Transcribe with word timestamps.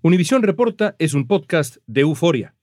Univisión 0.00 0.44
Reporta 0.44 0.94
es 1.00 1.12
un 1.12 1.26
podcast 1.26 1.78
de 1.88 2.02
euforia. 2.02 2.54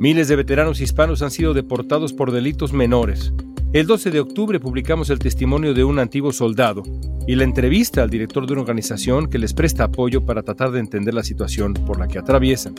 Miles 0.00 0.26
de 0.26 0.36
veteranos 0.36 0.80
hispanos 0.80 1.20
han 1.20 1.30
sido 1.30 1.52
deportados 1.52 2.14
por 2.14 2.32
delitos 2.32 2.72
menores. 2.72 3.34
El 3.74 3.86
12 3.86 4.10
de 4.10 4.20
octubre 4.20 4.60
publicamos 4.60 5.10
el 5.10 5.18
testimonio 5.18 5.74
de 5.74 5.84
un 5.84 5.98
antiguo 5.98 6.32
soldado 6.32 6.84
y 7.26 7.34
la 7.34 7.44
entrevista 7.44 8.02
al 8.02 8.08
director 8.08 8.46
de 8.46 8.54
una 8.54 8.62
organización 8.62 9.28
que 9.28 9.38
les 9.38 9.52
presta 9.52 9.84
apoyo 9.84 10.24
para 10.24 10.42
tratar 10.42 10.70
de 10.70 10.80
entender 10.80 11.12
la 11.12 11.22
situación 11.22 11.74
por 11.74 12.00
la 12.00 12.08
que 12.08 12.18
atraviesan. 12.18 12.74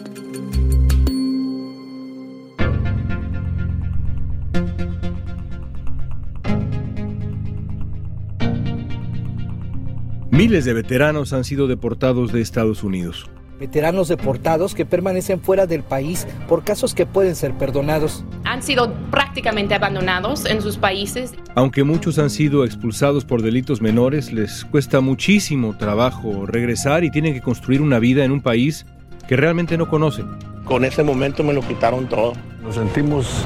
Miles 10.40 10.64
de 10.64 10.72
veteranos 10.72 11.34
han 11.34 11.44
sido 11.44 11.68
deportados 11.68 12.32
de 12.32 12.40
Estados 12.40 12.82
Unidos. 12.82 13.30
Veteranos 13.60 14.08
deportados 14.08 14.74
que 14.74 14.86
permanecen 14.86 15.42
fuera 15.42 15.68
del 15.68 15.84
país 15.84 16.26
por 16.48 16.64
casos 16.64 16.96
que 16.96 17.06
pueden 17.06 17.36
ser 17.36 17.58
perdonados. 17.58 18.24
Han 18.46 18.64
sido 18.64 18.94
prácticamente 19.12 19.76
abandonados 19.76 20.46
en 20.46 20.62
sus 20.62 20.78
países. 20.78 21.34
Aunque 21.56 21.84
muchos 21.84 22.20
han 22.20 22.30
sido 22.30 22.64
expulsados 22.64 23.26
por 23.26 23.42
delitos 23.42 23.82
menores, 23.82 24.32
les 24.32 24.64
cuesta 24.64 25.02
muchísimo 25.02 25.76
trabajo 25.76 26.46
regresar 26.46 27.04
y 27.04 27.12
tienen 27.12 27.34
que 27.34 27.42
construir 27.42 27.82
una 27.82 28.00
vida 28.00 28.24
en 28.24 28.32
un 28.32 28.40
país 28.40 28.86
que 29.28 29.36
realmente 29.36 29.78
no 29.78 29.90
conocen. 29.90 30.26
Con 30.64 30.86
ese 30.86 31.04
momento 31.04 31.44
me 31.44 31.52
lo 31.52 31.60
quitaron 31.68 32.08
todo. 32.08 32.32
Nos 32.64 32.76
sentimos 32.76 33.44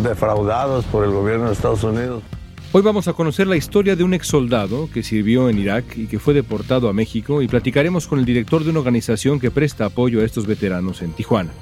defraudados 0.00 0.84
por 0.84 1.02
el 1.02 1.10
gobierno 1.10 1.46
de 1.46 1.54
Estados 1.54 1.82
Unidos. 1.82 2.22
Hoy 2.76 2.82
vamos 2.82 3.08
a 3.08 3.14
conocer 3.14 3.46
la 3.46 3.56
historia 3.56 3.96
de 3.96 4.04
un 4.04 4.12
ex 4.12 4.26
soldado 4.26 4.90
que 4.92 5.02
sirvió 5.02 5.48
en 5.48 5.58
Irak 5.58 5.96
y 5.96 6.08
que 6.08 6.18
fue 6.18 6.34
deportado 6.34 6.90
a 6.90 6.92
México 6.92 7.40
y 7.40 7.48
platicaremos 7.48 8.06
con 8.06 8.18
el 8.18 8.26
director 8.26 8.64
de 8.64 8.68
una 8.68 8.80
organización 8.80 9.40
que 9.40 9.50
presta 9.50 9.86
apoyo 9.86 10.20
a 10.20 10.24
estos 10.26 10.46
veteranos 10.46 11.00
en 11.00 11.12
Tijuana. 11.12 11.52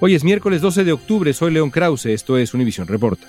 Hoy 0.00 0.16
es 0.16 0.24
miércoles 0.24 0.60
12 0.60 0.82
de 0.82 0.90
octubre, 0.90 1.32
soy 1.32 1.52
León 1.52 1.70
Krause, 1.70 2.06
esto 2.06 2.36
es 2.38 2.54
Univision 2.54 2.88
Reporta. 2.88 3.24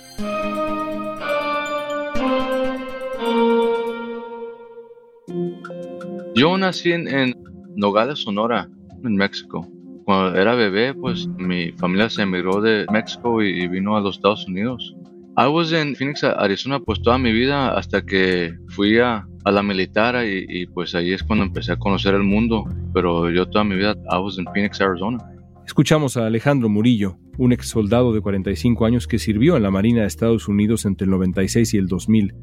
Yo 6.34 6.58
nací 6.58 6.90
en, 6.90 7.32
Nogales, 7.76 8.24
Sonora, 8.24 8.68
en 9.04 9.14
México. 9.14 9.68
Cuando 10.04 10.36
era 10.36 10.56
bebé, 10.56 10.92
pues 10.94 11.28
mi 11.38 11.70
familia 11.74 12.10
se 12.10 12.22
emigró 12.22 12.60
de 12.60 12.86
México 12.90 13.40
y 13.40 13.68
vino 13.68 13.96
a 13.96 14.00
los 14.00 14.16
Estados 14.16 14.48
Unidos. 14.48 14.96
I 15.36 15.48
was 15.48 15.72
in 15.72 15.96
Phoenix, 15.96 16.22
Arizona, 16.22 16.78
pues 16.78 17.02
toda 17.02 17.18
mi 17.18 17.32
vida 17.32 17.76
hasta 17.76 18.02
que 18.02 18.54
fui 18.68 18.98
a, 18.98 19.26
a 19.44 19.50
la 19.50 19.62
militar 19.64 20.24
y, 20.24 20.46
y, 20.48 20.66
pues 20.66 20.94
ahí 20.94 21.12
es 21.12 21.24
cuando 21.24 21.44
empecé 21.44 21.72
a 21.72 21.76
conocer 21.76 22.14
el 22.14 22.22
mundo. 22.22 22.64
Pero 22.92 23.28
yo 23.30 23.46
toda 23.46 23.64
mi 23.64 23.74
vida, 23.74 23.96
I 24.12 24.18
was 24.18 24.38
in 24.38 24.44
Phoenix, 24.54 24.80
Arizona. 24.80 25.18
Escuchamos 25.66 26.16
a 26.16 26.26
Alejandro 26.26 26.68
Murillo, 26.68 27.18
un 27.36 27.52
ex 27.52 27.68
soldado 27.68 28.12
de 28.12 28.20
45 28.20 28.86
años 28.86 29.08
que 29.08 29.18
sirvió 29.18 29.56
en 29.56 29.64
la 29.64 29.72
Marina 29.72 30.02
de 30.02 30.06
Estados 30.06 30.46
Unidos 30.46 30.84
entre 30.84 31.06
el 31.06 31.10
96 31.10 31.74
y 31.74 31.78
el 31.78 31.88
2000. 31.88 32.34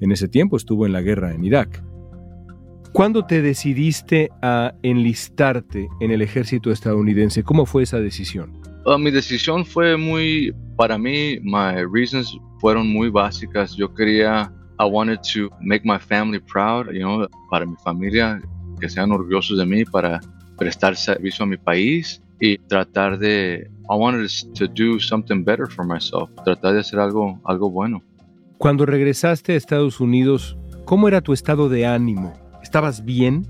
En 0.00 0.10
ese 0.10 0.26
tiempo 0.26 0.56
estuvo 0.56 0.86
en 0.86 0.92
la 0.92 1.02
guerra 1.02 1.32
en 1.32 1.44
Irak. 1.44 1.84
¿Cuándo 2.92 3.26
te 3.26 3.42
decidiste 3.42 4.30
a 4.42 4.74
enlistarte 4.82 5.88
en 6.00 6.10
el 6.10 6.22
ejército 6.22 6.72
estadounidense? 6.72 7.44
¿Cómo 7.44 7.64
fue 7.64 7.84
esa 7.84 8.00
decisión? 8.00 8.60
Uh, 8.86 8.98
mi 8.98 9.10
decisión 9.10 9.64
fue 9.64 9.96
muy, 9.96 10.54
para 10.76 10.96
mí, 10.96 11.38
my 11.42 11.84
reasons 11.92 12.36
fueron 12.60 12.88
muy 12.88 13.10
básicas. 13.10 13.76
Yo 13.76 13.92
quería, 13.92 14.50
I 14.78 14.84
wanted 14.84 15.20
to 15.34 15.50
make 15.60 15.82
my 15.84 15.98
family 15.98 16.40
proud, 16.40 16.86
you 16.92 17.00
know, 17.00 17.26
para 17.50 17.66
mi 17.66 17.76
familia, 17.84 18.40
que 18.80 18.88
sean 18.88 19.12
orgullosos 19.12 19.58
de 19.58 19.66
mí, 19.66 19.84
para 19.84 20.20
prestar 20.56 20.96
servicio 20.96 21.44
a 21.44 21.46
mi 21.46 21.58
país 21.58 22.22
y 22.40 22.56
tratar 22.68 23.18
de, 23.18 23.70
I 23.90 23.94
wanted 23.94 24.28
to 24.54 24.66
do 24.66 24.98
something 24.98 25.44
better 25.44 25.66
for 25.66 25.84
myself, 25.84 26.30
tratar 26.44 26.72
de 26.74 26.80
hacer 26.80 26.98
algo, 26.98 27.38
algo 27.44 27.70
bueno. 27.70 28.02
Cuando 28.56 28.86
regresaste 28.86 29.52
a 29.52 29.56
Estados 29.56 30.00
Unidos, 30.00 30.56
¿cómo 30.86 31.08
era 31.08 31.20
tu 31.20 31.34
estado 31.34 31.68
de 31.68 31.86
ánimo? 31.86 32.32
¿Estabas 32.62 33.04
bien? 33.04 33.46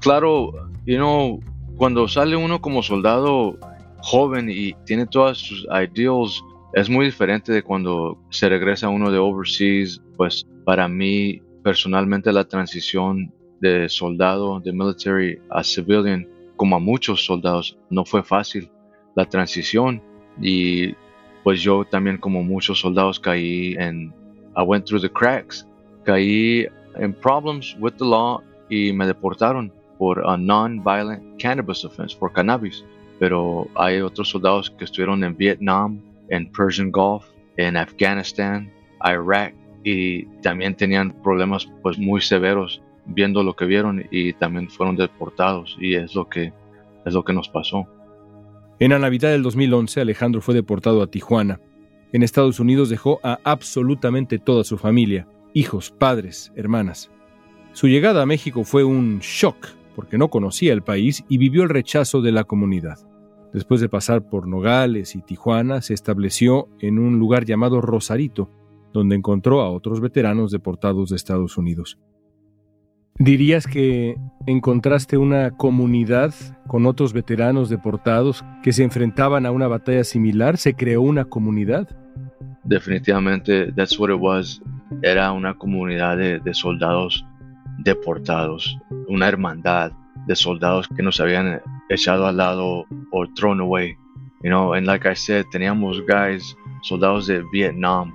Claro, 0.00 0.52
you 0.84 0.96
know, 0.96 1.40
cuando 1.76 2.06
sale 2.06 2.36
uno 2.36 2.60
como 2.60 2.82
soldado 2.82 3.58
joven 4.06 4.48
y 4.48 4.72
tiene 4.84 5.04
todas 5.04 5.38
sus 5.38 5.66
ideals, 5.82 6.40
es 6.74 6.88
muy 6.88 7.06
diferente 7.06 7.52
de 7.52 7.62
cuando 7.62 8.16
se 8.30 8.48
regresa 8.48 8.88
uno 8.88 9.10
de 9.10 9.18
overseas. 9.18 10.00
Pues 10.16 10.46
para 10.64 10.86
mí, 10.86 11.42
personalmente, 11.64 12.32
la 12.32 12.44
transición 12.44 13.32
de 13.60 13.88
soldado, 13.88 14.60
de 14.60 14.72
military 14.72 15.38
a 15.50 15.64
civilian, 15.64 16.28
como 16.54 16.76
a 16.76 16.78
muchos 16.78 17.24
soldados, 17.24 17.76
no 17.90 18.04
fue 18.04 18.22
fácil 18.22 18.70
la 19.16 19.24
transición. 19.24 20.00
Y 20.40 20.94
pues 21.42 21.60
yo 21.60 21.84
también, 21.84 22.18
como 22.18 22.44
muchos 22.44 22.80
soldados, 22.80 23.18
caí 23.18 23.74
en. 23.78 24.14
I 24.56 24.62
went 24.62 24.86
through 24.86 25.02
the 25.02 25.10
cracks. 25.10 25.66
Caí 26.04 26.66
en 26.94 27.12
problems 27.12 27.76
with 27.80 27.94
the 27.98 28.04
law 28.04 28.40
y 28.70 28.92
me 28.92 29.06
deportaron 29.06 29.72
por 29.98 30.24
a 30.24 30.36
non-violent 30.36 31.42
cannabis 31.42 31.84
offense, 31.84 32.16
por 32.16 32.32
cannabis 32.32 32.84
pero 33.18 33.68
hay 33.74 34.00
otros 34.00 34.28
soldados 34.30 34.70
que 34.70 34.84
estuvieron 34.84 35.24
en 35.24 35.36
Vietnam, 35.36 36.00
en 36.28 36.50
Persian 36.52 36.90
Gulf, 36.90 37.24
en 37.56 37.76
Afganistán, 37.76 38.70
Irak 39.04 39.54
y 39.84 40.24
también 40.42 40.74
tenían 40.74 41.12
problemas 41.22 41.68
pues 41.82 41.98
muy 41.98 42.20
severos 42.20 42.82
viendo 43.06 43.42
lo 43.42 43.54
que 43.54 43.66
vieron 43.66 44.04
y 44.10 44.32
también 44.32 44.68
fueron 44.68 44.96
deportados 44.96 45.76
y 45.80 45.94
es 45.94 46.14
lo 46.14 46.28
que 46.28 46.52
es 47.04 47.14
lo 47.14 47.24
que 47.24 47.32
nos 47.32 47.48
pasó. 47.48 47.86
En 48.80 48.90
la 48.90 48.98
Navidad 48.98 49.30
del 49.30 49.42
2011 49.42 50.00
Alejandro 50.00 50.40
fue 50.40 50.54
deportado 50.54 51.02
a 51.02 51.06
Tijuana. 51.06 51.60
En 52.12 52.22
Estados 52.22 52.60
Unidos 52.60 52.88
dejó 52.88 53.20
a 53.22 53.38
absolutamente 53.44 54.38
toda 54.38 54.64
su 54.64 54.76
familia, 54.76 55.28
hijos, 55.54 55.90
padres, 55.90 56.52
hermanas. 56.56 57.10
Su 57.72 57.88
llegada 57.88 58.22
a 58.22 58.26
México 58.26 58.64
fue 58.64 58.84
un 58.84 59.20
shock 59.20 59.68
porque 59.94 60.18
no 60.18 60.28
conocía 60.28 60.72
el 60.72 60.82
país 60.82 61.24
y 61.28 61.38
vivió 61.38 61.62
el 61.62 61.70
rechazo 61.70 62.20
de 62.20 62.32
la 62.32 62.44
comunidad. 62.44 62.98
Después 63.56 63.80
de 63.80 63.88
pasar 63.88 64.28
por 64.28 64.46
Nogales 64.46 65.16
y 65.16 65.22
Tijuana, 65.22 65.80
se 65.80 65.94
estableció 65.94 66.68
en 66.78 66.98
un 66.98 67.18
lugar 67.18 67.46
llamado 67.46 67.80
Rosarito, 67.80 68.50
donde 68.92 69.16
encontró 69.16 69.62
a 69.62 69.70
otros 69.70 70.02
veteranos 70.02 70.50
deportados 70.50 71.08
de 71.08 71.16
Estados 71.16 71.56
Unidos. 71.56 71.98
¿Dirías 73.18 73.66
que 73.66 74.18
encontraste 74.46 75.16
una 75.16 75.52
comunidad 75.52 76.34
con 76.66 76.84
otros 76.84 77.14
veteranos 77.14 77.70
deportados 77.70 78.44
que 78.62 78.74
se 78.74 78.84
enfrentaban 78.84 79.46
a 79.46 79.52
una 79.52 79.68
batalla 79.68 80.04
similar? 80.04 80.58
¿Se 80.58 80.74
creó 80.74 81.00
una 81.00 81.24
comunidad? 81.24 81.88
Definitivamente, 82.64 83.72
that's 83.72 83.98
what 83.98 84.10
it 84.10 84.20
was. 84.20 84.60
Era 85.00 85.32
una 85.32 85.54
comunidad 85.54 86.18
de, 86.18 86.40
de 86.40 86.52
soldados 86.52 87.24
deportados, 87.78 88.78
una 89.08 89.28
hermandad 89.28 89.92
de 90.26 90.36
soldados 90.36 90.88
que 90.88 91.02
nos 91.02 91.20
habían 91.20 91.60
echado 91.88 92.26
al 92.26 92.36
lado 92.36 92.86
o 93.12 93.26
thrown 93.34 93.60
away. 93.60 93.96
You 94.42 94.50
know, 94.50 94.74
and 94.74 94.86
like 94.86 95.08
I 95.08 95.14
said, 95.14 95.46
teníamos 95.50 96.00
guys, 96.06 96.56
soldados 96.82 97.26
de 97.26 97.42
Vietnam, 97.52 98.12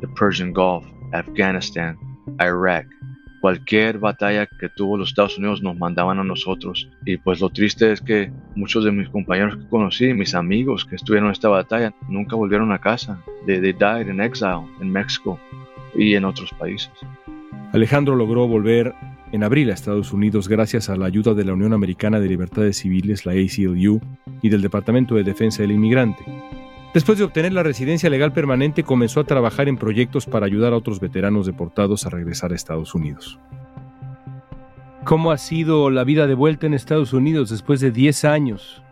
the 0.00 0.08
Persian 0.08 0.52
Gulf, 0.52 0.84
Afghanistan, 1.12 1.98
Iraq. 2.40 2.86
Cualquier 3.40 3.98
batalla 3.98 4.46
que 4.46 4.68
tuvo 4.68 4.96
los 4.96 5.08
Estados 5.08 5.36
Unidos 5.36 5.62
nos 5.62 5.76
mandaban 5.76 6.20
a 6.20 6.24
nosotros. 6.24 6.88
Y 7.04 7.16
pues 7.16 7.40
lo 7.40 7.48
triste 7.50 7.90
es 7.90 8.00
que 8.00 8.30
muchos 8.54 8.84
de 8.84 8.92
mis 8.92 9.08
compañeros 9.08 9.56
que 9.56 9.68
conocí, 9.68 10.14
mis 10.14 10.34
amigos 10.36 10.84
que 10.84 10.94
estuvieron 10.94 11.26
en 11.26 11.32
esta 11.32 11.48
batalla, 11.48 11.92
nunca 12.08 12.36
volvieron 12.36 12.70
a 12.70 12.78
casa. 12.78 13.20
They, 13.46 13.60
they 13.60 13.72
died 13.72 14.08
in 14.08 14.20
exile 14.20 14.68
en 14.80 14.92
México 14.92 15.40
y 15.94 16.14
en 16.14 16.24
otros 16.24 16.52
países. 16.52 16.92
Alejandro 17.72 18.14
logró 18.14 18.46
volver 18.46 18.94
en 19.32 19.42
abril 19.42 19.70
a 19.70 19.74
Estados 19.74 20.12
Unidos 20.12 20.46
gracias 20.46 20.90
a 20.90 20.96
la 20.96 21.06
ayuda 21.06 21.32
de 21.32 21.44
la 21.44 21.54
Unión 21.54 21.72
Americana 21.72 22.20
de 22.20 22.28
Libertades 22.28 22.76
Civiles, 22.76 23.24
la 23.24 23.32
ACLU, 23.32 24.00
y 24.42 24.48
del 24.50 24.60
Departamento 24.60 25.14
de 25.14 25.24
Defensa 25.24 25.62
del 25.62 25.72
Inmigrante. 25.72 26.22
Después 26.92 27.16
de 27.16 27.24
obtener 27.24 27.54
la 27.54 27.62
residencia 27.62 28.10
legal 28.10 28.34
permanente, 28.34 28.82
comenzó 28.82 29.20
a 29.20 29.24
trabajar 29.24 29.68
en 29.68 29.78
proyectos 29.78 30.26
para 30.26 30.44
ayudar 30.44 30.74
a 30.74 30.76
otros 30.76 31.00
veteranos 31.00 31.46
deportados 31.46 32.04
a 32.04 32.10
regresar 32.10 32.52
a 32.52 32.54
Estados 32.54 32.94
Unidos. 32.94 33.40
¿Cómo 35.04 35.32
ha 35.32 35.38
sido 35.38 35.90
la 35.90 36.04
vida 36.04 36.26
de 36.26 36.34
vuelta 36.34 36.66
en 36.66 36.74
Estados 36.74 37.14
Unidos 37.14 37.48
después 37.48 37.80
de 37.80 37.90
10 37.90 38.26
años? 38.26 38.82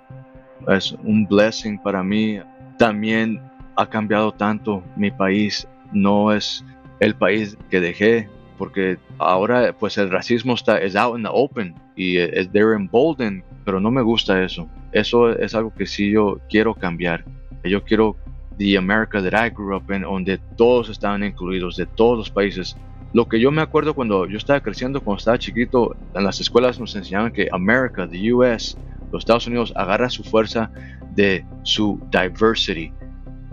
Es 0.67 0.97
un 1.05 1.27
blessing 1.27 1.79
para 1.79 2.03
mí. 2.03 2.41
También 2.79 3.39
ha 3.77 3.87
cambiado 3.87 4.33
tanto 4.33 4.83
mi 4.97 5.11
país. 5.11 5.69
No 5.93 6.33
es 6.33 6.65
el 7.01 7.15
país 7.15 7.59
que 7.69 7.81
dejé, 7.81 8.29
porque 8.61 8.99
ahora 9.17 9.73
pues 9.73 9.97
el 9.97 10.11
racismo 10.11 10.53
está 10.53 10.77
es 10.77 10.95
out 10.95 11.17
in 11.17 11.23
the 11.23 11.31
open 11.33 11.75
y 11.97 12.19
es 12.19 12.53
they're 12.53 12.77
emboldened, 12.77 13.43
pero 13.65 13.81
no 13.81 13.91
me 13.91 14.03
gusta 14.03 14.45
eso. 14.45 14.69
Eso 14.93 15.31
es 15.31 15.55
algo 15.55 15.73
que 15.73 15.87
sí 15.87 16.11
yo 16.11 16.39
quiero 16.51 16.75
cambiar. 16.75 17.25
Yo 17.65 17.83
quiero 17.83 18.19
the 18.59 18.77
America 18.77 19.23
that 19.23 19.33
I 19.33 19.49
grew 19.49 19.75
up 19.75 19.91
in, 19.91 20.03
donde 20.03 20.37
todos 20.59 20.91
estaban 20.91 21.25
incluidos, 21.25 21.79
de 21.79 21.87
todos 21.87 22.19
los 22.19 22.31
países. 22.31 22.77
Lo 23.15 23.27
que 23.27 23.41
yo 23.41 23.51
me 23.51 23.63
acuerdo 23.63 23.95
cuando 23.95 24.27
yo 24.27 24.37
estaba 24.37 24.61
creciendo, 24.61 25.01
cuando 25.01 25.21
estaba 25.21 25.39
chiquito, 25.39 25.97
en 26.15 26.23
las 26.23 26.39
escuelas 26.43 26.79
nos 26.79 26.95
enseñaban 26.95 27.33
que 27.33 27.49
America, 27.53 28.07
the 28.07 28.31
US, 28.31 28.77
los 29.11 29.23
Estados 29.23 29.47
Unidos, 29.47 29.73
agarra 29.75 30.11
su 30.11 30.23
fuerza 30.23 30.71
de 31.15 31.47
su 31.63 31.99
diversity, 32.13 32.93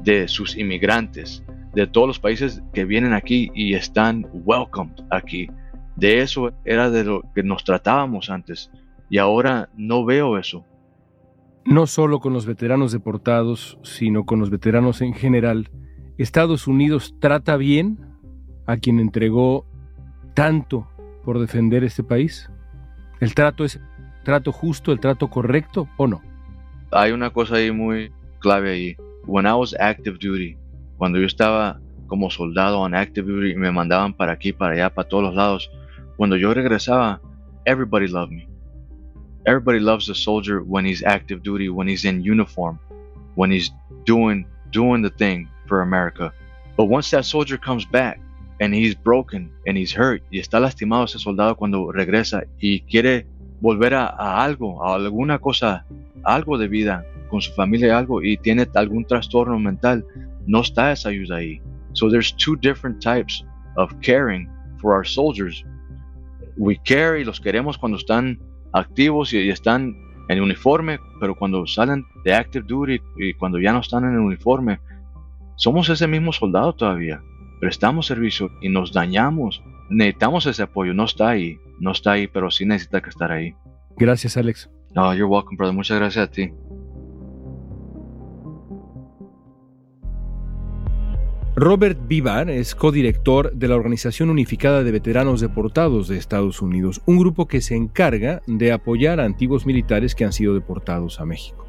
de 0.03 0.27
sus 0.27 0.57
inmigrantes, 0.57 1.45
de 1.73 1.87
todos 1.87 2.07
los 2.07 2.19
países 2.19 2.61
que 2.73 2.85
vienen 2.85 3.13
aquí 3.13 3.51
y 3.53 3.73
están 3.73 4.27
welcomed 4.33 4.95
aquí. 5.09 5.47
De 5.95 6.21
eso 6.21 6.51
era 6.65 6.89
de 6.89 7.03
lo 7.03 7.21
que 7.33 7.43
nos 7.43 7.63
tratábamos 7.63 8.29
antes 8.29 8.71
y 9.09 9.17
ahora 9.17 9.69
no 9.75 10.05
veo 10.05 10.37
eso. 10.37 10.65
No 11.65 11.85
solo 11.87 12.19
con 12.19 12.33
los 12.33 12.45
veteranos 12.45 12.91
deportados, 12.91 13.77
sino 13.83 14.25
con 14.25 14.39
los 14.39 14.49
veteranos 14.49 15.01
en 15.01 15.13
general, 15.13 15.69
Estados 16.17 16.67
Unidos 16.67 17.15
trata 17.19 17.57
bien 17.57 17.99
a 18.65 18.77
quien 18.77 18.99
entregó 18.99 19.65
tanto 20.33 20.87
por 21.25 21.39
defender 21.39 21.83
este 21.83 22.03
país. 22.03 22.49
¿El 23.19 23.33
trato 23.33 23.65
es 23.65 23.79
trato 24.23 24.51
justo, 24.51 24.91
el 24.91 24.99
trato 24.99 25.29
correcto 25.29 25.89
o 25.97 26.07
no? 26.07 26.21
Hay 26.91 27.11
una 27.11 27.31
cosa 27.31 27.55
ahí 27.55 27.71
muy 27.71 28.11
clave 28.39 28.71
ahí. 28.71 28.95
When 29.25 29.45
I 29.45 29.53
was 29.53 29.75
active 29.79 30.17
duty, 30.19 30.57
cuando 30.97 31.19
yo 31.19 31.25
estaba 31.25 31.79
como 32.07 32.29
soldado 32.29 32.85
en 32.85 32.95
active 32.95 33.31
duty 33.31 33.51
y 33.51 33.55
me 33.55 33.71
mandaban 33.71 34.13
para 34.13 34.31
aquí, 34.31 34.53
para 34.53 34.73
allá, 34.73 34.89
para 34.89 35.07
todos 35.07 35.23
los 35.23 35.35
lados, 35.35 35.69
cuando 36.15 36.35
yo 36.35 36.53
regresaba, 36.53 37.21
everybody 37.65 38.07
loved 38.07 38.31
me. 38.31 38.47
Everybody 39.45 39.79
loves 39.79 40.09
a 40.09 40.15
soldier 40.15 40.61
when 40.61 40.85
he's 40.85 41.03
active 41.03 41.41
duty, 41.41 41.69
when 41.69 41.87
he's 41.87 42.03
in 42.03 42.21
uniform, 42.21 42.79
when 43.35 43.51
he's 43.51 43.71
doing 44.05 44.45
doing 44.71 45.01
the 45.01 45.09
thing 45.09 45.47
for 45.67 45.81
America. 45.81 46.33
But 46.75 46.85
once 46.85 47.09
that 47.11 47.23
soldier 47.23 47.57
comes 47.57 47.85
back 47.85 48.19
and 48.59 48.73
he's 48.73 48.95
broken 48.95 49.51
and 49.65 49.77
he's 49.77 49.93
hurt 49.93 50.21
y 50.31 50.39
está 50.39 50.59
lastimado 50.59 51.05
ese 51.05 51.19
soldado 51.19 51.55
cuando 51.55 51.91
regresa 51.91 52.43
y 52.59 52.81
quiere 52.81 53.25
volver 53.61 53.93
a, 53.93 54.07
a 54.07 54.43
algo, 54.43 54.83
a 54.83 54.95
alguna 54.95 55.39
cosa, 55.39 55.85
algo 56.23 56.57
de 56.57 56.67
vida 56.67 57.05
con 57.29 57.41
su 57.41 57.51
familia, 57.53 57.97
algo 57.97 58.21
y 58.21 58.37
tiene 58.37 58.67
algún 58.75 59.05
trastorno 59.05 59.59
mental, 59.59 60.05
no 60.47 60.61
está 60.61 60.91
esa 60.91 61.09
ayuda 61.09 61.37
ahí. 61.37 61.61
So 61.93 62.09
there's 62.09 62.33
two 62.35 62.55
different 62.55 63.01
types 63.01 63.45
of 63.75 63.93
caring 64.01 64.49
for 64.79 64.93
our 64.93 65.05
soldiers. 65.05 65.63
We 66.57 66.77
care 66.83 67.19
y 67.19 67.23
los 67.23 67.39
queremos 67.39 67.77
cuando 67.77 67.97
están 67.97 68.39
activos 68.73 69.33
y, 69.33 69.39
y 69.39 69.49
están 69.49 69.95
en 70.29 70.41
uniforme, 70.41 70.99
pero 71.19 71.35
cuando 71.35 71.65
salen 71.67 72.05
de 72.23 72.33
active 72.33 72.65
duty 72.67 72.99
y 73.17 73.33
cuando 73.33 73.59
ya 73.59 73.71
no 73.71 73.79
están 73.79 74.03
en 74.03 74.13
el 74.13 74.19
uniforme, 74.19 74.79
somos 75.55 75.89
ese 75.89 76.07
mismo 76.07 76.33
soldado 76.33 76.73
todavía. 76.73 77.21
Prestamos 77.59 78.05
servicio 78.05 78.51
y 78.61 78.69
nos 78.69 78.93
dañamos. 78.93 79.63
Necesitamos 79.89 80.45
ese 80.45 80.63
apoyo. 80.63 80.93
No 80.93 81.05
está 81.05 81.29
ahí, 81.29 81.57
no 81.79 81.91
está 81.91 82.13
ahí, 82.13 82.27
pero 82.27 82.51
sí 82.51 82.65
necesita 82.65 83.01
que 83.01 83.09
estar 83.09 83.31
ahí. 83.31 83.55
Gracias, 83.97 84.37
Alex. 84.37 84.69
No, 84.95 85.13
you're 85.13 85.25
welcome, 85.25 85.57
brother. 85.57 85.73
Muchas 85.73 85.97
gracias 85.97 86.27
a 86.27 86.31
ti. 86.31 86.51
Robert 91.59 91.97
Vivar 92.07 92.51
es 92.51 92.75
codirector 92.75 93.51
de 93.51 93.67
la 93.67 93.75
Organización 93.75 94.29
Unificada 94.29 94.83
de 94.83 94.91
Veteranos 94.91 95.41
Deportados 95.41 96.07
de 96.07 96.15
Estados 96.15 96.61
Unidos, 96.61 97.01
un 97.07 97.17
grupo 97.17 97.47
que 97.47 97.61
se 97.61 97.75
encarga 97.75 98.43
de 98.45 98.71
apoyar 98.71 99.19
a 99.19 99.23
antiguos 99.23 99.65
militares 99.65 100.13
que 100.13 100.23
han 100.23 100.33
sido 100.33 100.53
deportados 100.53 101.19
a 101.19 101.25
México. 101.25 101.65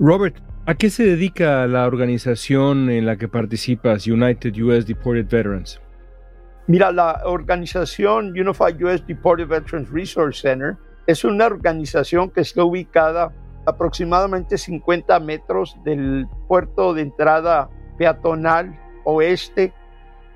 Robert, 0.00 0.34
¿a 0.66 0.74
qué 0.74 0.90
se 0.90 1.04
dedica 1.04 1.64
la 1.68 1.86
organización 1.86 2.90
en 2.90 3.06
la 3.06 3.16
que 3.18 3.28
participas, 3.28 4.08
United 4.08 4.52
US 4.60 4.84
Deported 4.84 5.28
Veterans? 5.28 5.80
Mira, 6.66 6.90
la 6.90 7.20
organización 7.24 8.30
Unified 8.30 8.82
US 8.82 9.06
Deported 9.06 9.46
Veterans 9.46 9.88
Resource 9.92 10.40
Center 10.40 10.76
es 11.06 11.22
una 11.22 11.46
organización 11.46 12.30
que 12.30 12.40
está 12.40 12.64
ubicada 12.64 13.32
aproximadamente 13.64 14.58
50 14.58 15.20
metros 15.20 15.76
del 15.84 16.26
puerto 16.48 16.92
de 16.92 17.02
entrada 17.02 17.70
peatonal 17.96 18.78
oeste 19.04 19.72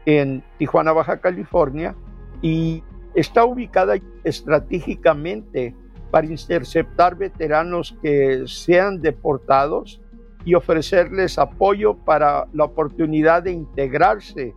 en 0.07 0.43
Tijuana, 0.59 0.93
Baja 0.93 1.21
California, 1.21 1.95
y 2.43 2.83
está 3.15 3.45
ubicada 3.45 3.97
estratégicamente 4.25 5.75
para 6.11 6.27
interceptar 6.27 7.17
veteranos 7.17 7.97
que 8.03 8.45
sean 8.47 9.01
deportados 9.01 10.01
y 10.45 10.55
ofrecerles 10.55 11.39
apoyo 11.39 11.95
para 11.95 12.47
la 12.53 12.65
oportunidad 12.65 13.43
de 13.43 13.53
integrarse 13.53 14.55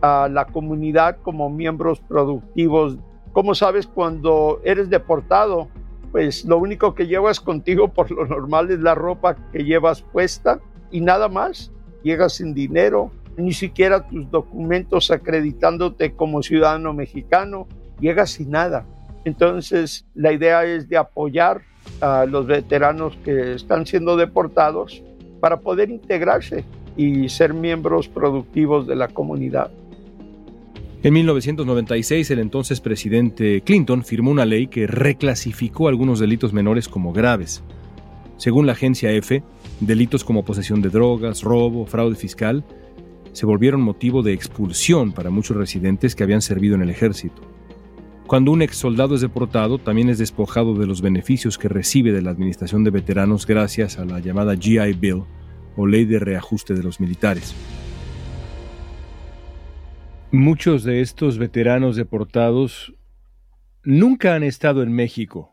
a 0.00 0.28
la 0.30 0.46
comunidad 0.46 1.18
como 1.22 1.50
miembros 1.50 2.00
productivos. 2.00 2.98
Como 3.32 3.54
sabes, 3.54 3.86
cuando 3.86 4.60
eres 4.64 4.88
deportado, 4.88 5.68
pues 6.10 6.44
lo 6.44 6.58
único 6.58 6.94
que 6.94 7.06
llevas 7.06 7.38
contigo 7.40 7.88
por 7.88 8.10
lo 8.10 8.26
normal 8.26 8.70
es 8.70 8.80
la 8.80 8.94
ropa 8.94 9.36
que 9.52 9.64
llevas 9.64 10.02
puesta 10.02 10.60
y 10.90 11.00
nada 11.00 11.28
más 11.28 11.70
llegas 12.02 12.34
sin 12.34 12.54
dinero, 12.54 13.10
ni 13.36 13.52
siquiera 13.52 14.06
tus 14.08 14.30
documentos 14.30 15.10
acreditándote 15.10 16.12
como 16.12 16.42
ciudadano 16.42 16.92
mexicano, 16.92 17.66
llegas 18.00 18.30
sin 18.30 18.50
nada. 18.50 18.86
Entonces, 19.24 20.06
la 20.14 20.32
idea 20.32 20.64
es 20.64 20.88
de 20.88 20.96
apoyar 20.96 21.62
a 22.00 22.26
los 22.26 22.46
veteranos 22.46 23.16
que 23.24 23.54
están 23.54 23.86
siendo 23.86 24.16
deportados 24.16 25.02
para 25.40 25.60
poder 25.60 25.90
integrarse 25.90 26.64
y 26.96 27.28
ser 27.28 27.54
miembros 27.54 28.08
productivos 28.08 28.86
de 28.86 28.96
la 28.96 29.08
comunidad. 29.08 29.70
En 31.02 31.14
1996, 31.14 32.30
el 32.30 32.40
entonces 32.40 32.80
presidente 32.80 33.62
Clinton 33.62 34.04
firmó 34.04 34.30
una 34.30 34.44
ley 34.44 34.66
que 34.66 34.86
reclasificó 34.86 35.88
algunos 35.88 36.20
delitos 36.20 36.52
menores 36.52 36.88
como 36.88 37.14
graves. 37.14 37.62
Según 38.36 38.66
la 38.66 38.72
agencia 38.72 39.10
EFE, 39.10 39.42
delitos 39.80 40.24
como 40.24 40.44
posesión 40.44 40.82
de 40.82 40.90
drogas, 40.90 41.42
robo, 41.42 41.86
fraude 41.86 42.16
fiscal, 42.16 42.64
se 43.32 43.46
volvieron 43.46 43.80
motivo 43.80 44.22
de 44.22 44.32
expulsión 44.32 45.12
para 45.12 45.30
muchos 45.30 45.56
residentes 45.56 46.14
que 46.14 46.24
habían 46.24 46.42
servido 46.42 46.74
en 46.74 46.82
el 46.82 46.90
ejército. 46.90 47.42
Cuando 48.26 48.52
un 48.52 48.62
ex 48.62 48.76
soldado 48.76 49.16
es 49.16 49.20
deportado, 49.20 49.78
también 49.78 50.08
es 50.08 50.18
despojado 50.18 50.74
de 50.74 50.86
los 50.86 51.02
beneficios 51.02 51.58
que 51.58 51.68
recibe 51.68 52.12
de 52.12 52.22
la 52.22 52.30
Administración 52.30 52.84
de 52.84 52.90
Veteranos 52.90 53.46
gracias 53.46 53.98
a 53.98 54.04
la 54.04 54.20
llamada 54.20 54.54
GI 54.56 54.92
Bill 54.92 55.24
o 55.76 55.86
Ley 55.86 56.04
de 56.04 56.20
Reajuste 56.20 56.74
de 56.74 56.82
los 56.82 57.00
Militares. 57.00 57.54
Muchos 60.30 60.84
de 60.84 61.00
estos 61.00 61.38
veteranos 61.38 61.96
deportados 61.96 62.94
nunca 63.82 64.36
han 64.36 64.44
estado 64.44 64.84
en 64.84 64.92
México 64.92 65.49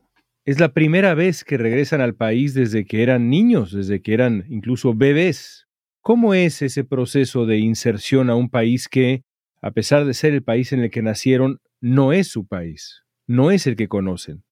es 0.47 0.61
la 0.61 0.69
primera 0.69 1.13
vez 1.13 1.43
que 1.43 1.57
regresan 1.57 1.99
al 1.99 2.15
país 2.15 2.53
desde 2.53 2.85
que 2.85 3.03
eran 3.03 3.29
niños, 3.29 3.73
desde 3.73 4.01
que 4.01 4.13
eran 4.13 4.45
incluso 4.47 4.93
bebés. 4.93 5.67
¿Cómo 6.01 6.33
es 6.33 6.61
ese 6.61 6.85
proceso 6.85 7.45
de 7.45 7.57
inserción 7.57 8.29
a 8.29 8.35
un 8.35 8.49
país 8.49 8.87
que, 8.87 9.25
a 9.61 9.71
pesar 9.71 10.05
de 10.05 10.13
ser 10.13 10.33
el 10.33 10.43
país 10.43 10.71
en 10.71 10.79
el 10.79 10.89
que 10.89 11.01
nacieron, 11.01 11.59
no 11.81 12.13
es 12.13 12.29
su 12.29 12.47
país, 12.47 13.03
no 13.27 13.51
es 13.51 13.67
el 13.67 13.75
que 13.75 13.89
conocen. 13.89 14.45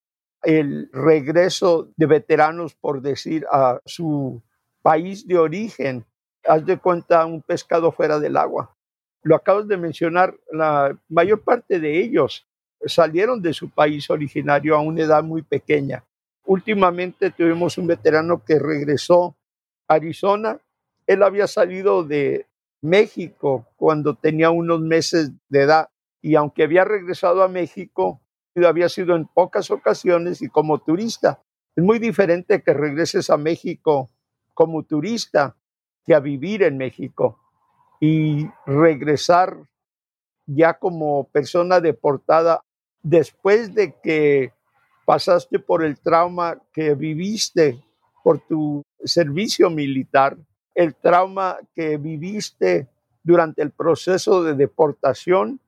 El 0.43 0.89
regreso 0.91 1.89
de 1.95 2.07
veteranos, 2.07 2.75
por 2.75 3.01
decir, 3.01 3.45
a 3.49 3.79
su 3.85 4.43
país 4.81 5.25
de 5.25 5.37
origen, 5.37 6.05
haz 6.43 6.65
de 6.65 6.77
cuenta 6.77 7.25
un 7.25 7.41
pescado 7.41 7.93
fuera 7.93 8.19
del 8.19 8.35
agua. 8.35 8.75
Lo 9.23 9.33
acabas 9.33 9.69
de 9.69 9.77
mencionar, 9.77 10.35
la 10.51 10.99
mayor 11.07 11.41
parte 11.41 11.79
de 11.79 12.01
ellos 12.01 12.45
salieron 12.85 13.41
de 13.41 13.53
su 13.53 13.69
país 13.69 14.09
originario 14.09 14.75
a 14.75 14.81
una 14.81 15.01
edad 15.01 15.23
muy 15.23 15.41
pequeña. 15.41 16.03
Últimamente 16.45 17.31
tuvimos 17.31 17.77
un 17.77 17.87
veterano 17.87 18.43
que 18.45 18.59
regresó 18.59 19.35
a 19.87 19.95
Arizona. 19.95 20.59
Él 21.07 21.23
había 21.23 21.47
salido 21.47 22.03
de 22.03 22.47
México 22.81 23.65
cuando 23.75 24.15
tenía 24.15 24.51
unos 24.51 24.79
meses 24.81 25.31
de 25.49 25.61
edad 25.61 25.89
y 26.21 26.35
aunque 26.35 26.63
había 26.63 26.85
regresado 26.85 27.43
a 27.43 27.47
México, 27.47 28.21
había 28.63 28.89
sido 28.89 29.15
en 29.15 29.25
pocas 29.25 29.69
ocasiones 29.71 30.41
y 30.41 30.49
como 30.49 30.79
turista. 30.79 31.41
Es 31.75 31.83
muy 31.83 31.99
diferente 31.99 32.61
que 32.61 32.73
regreses 32.73 33.29
a 33.29 33.37
México 33.37 34.09
como 34.53 34.83
turista 34.83 35.55
que 36.05 36.15
a 36.15 36.19
vivir 36.19 36.63
en 36.63 36.77
México 36.77 37.39
y 37.99 38.47
regresar 38.65 39.57
ya 40.45 40.73
como 40.75 41.25
persona 41.25 41.79
deportada 41.79 42.61
después 43.01 43.73
de 43.73 43.93
que 44.03 44.51
pasaste 45.05 45.59
por 45.59 45.83
el 45.83 45.99
trauma 45.99 46.61
que 46.73 46.95
viviste 46.95 47.79
por 48.23 48.39
tu 48.39 48.83
servicio 49.03 49.69
militar, 49.69 50.37
el 50.73 50.95
trauma 50.95 51.57
que 51.75 51.97
viviste 51.97 52.87
durante 53.23 53.61
el 53.61 53.71
proceso 53.71 54.43
de 54.43 54.55
deportación 54.55 55.59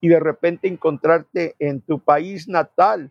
y 0.00 0.08
de 0.08 0.20
repente 0.20 0.68
encontrarte 0.68 1.56
en 1.58 1.80
tu 1.80 1.98
país 1.98 2.48
natal, 2.48 3.10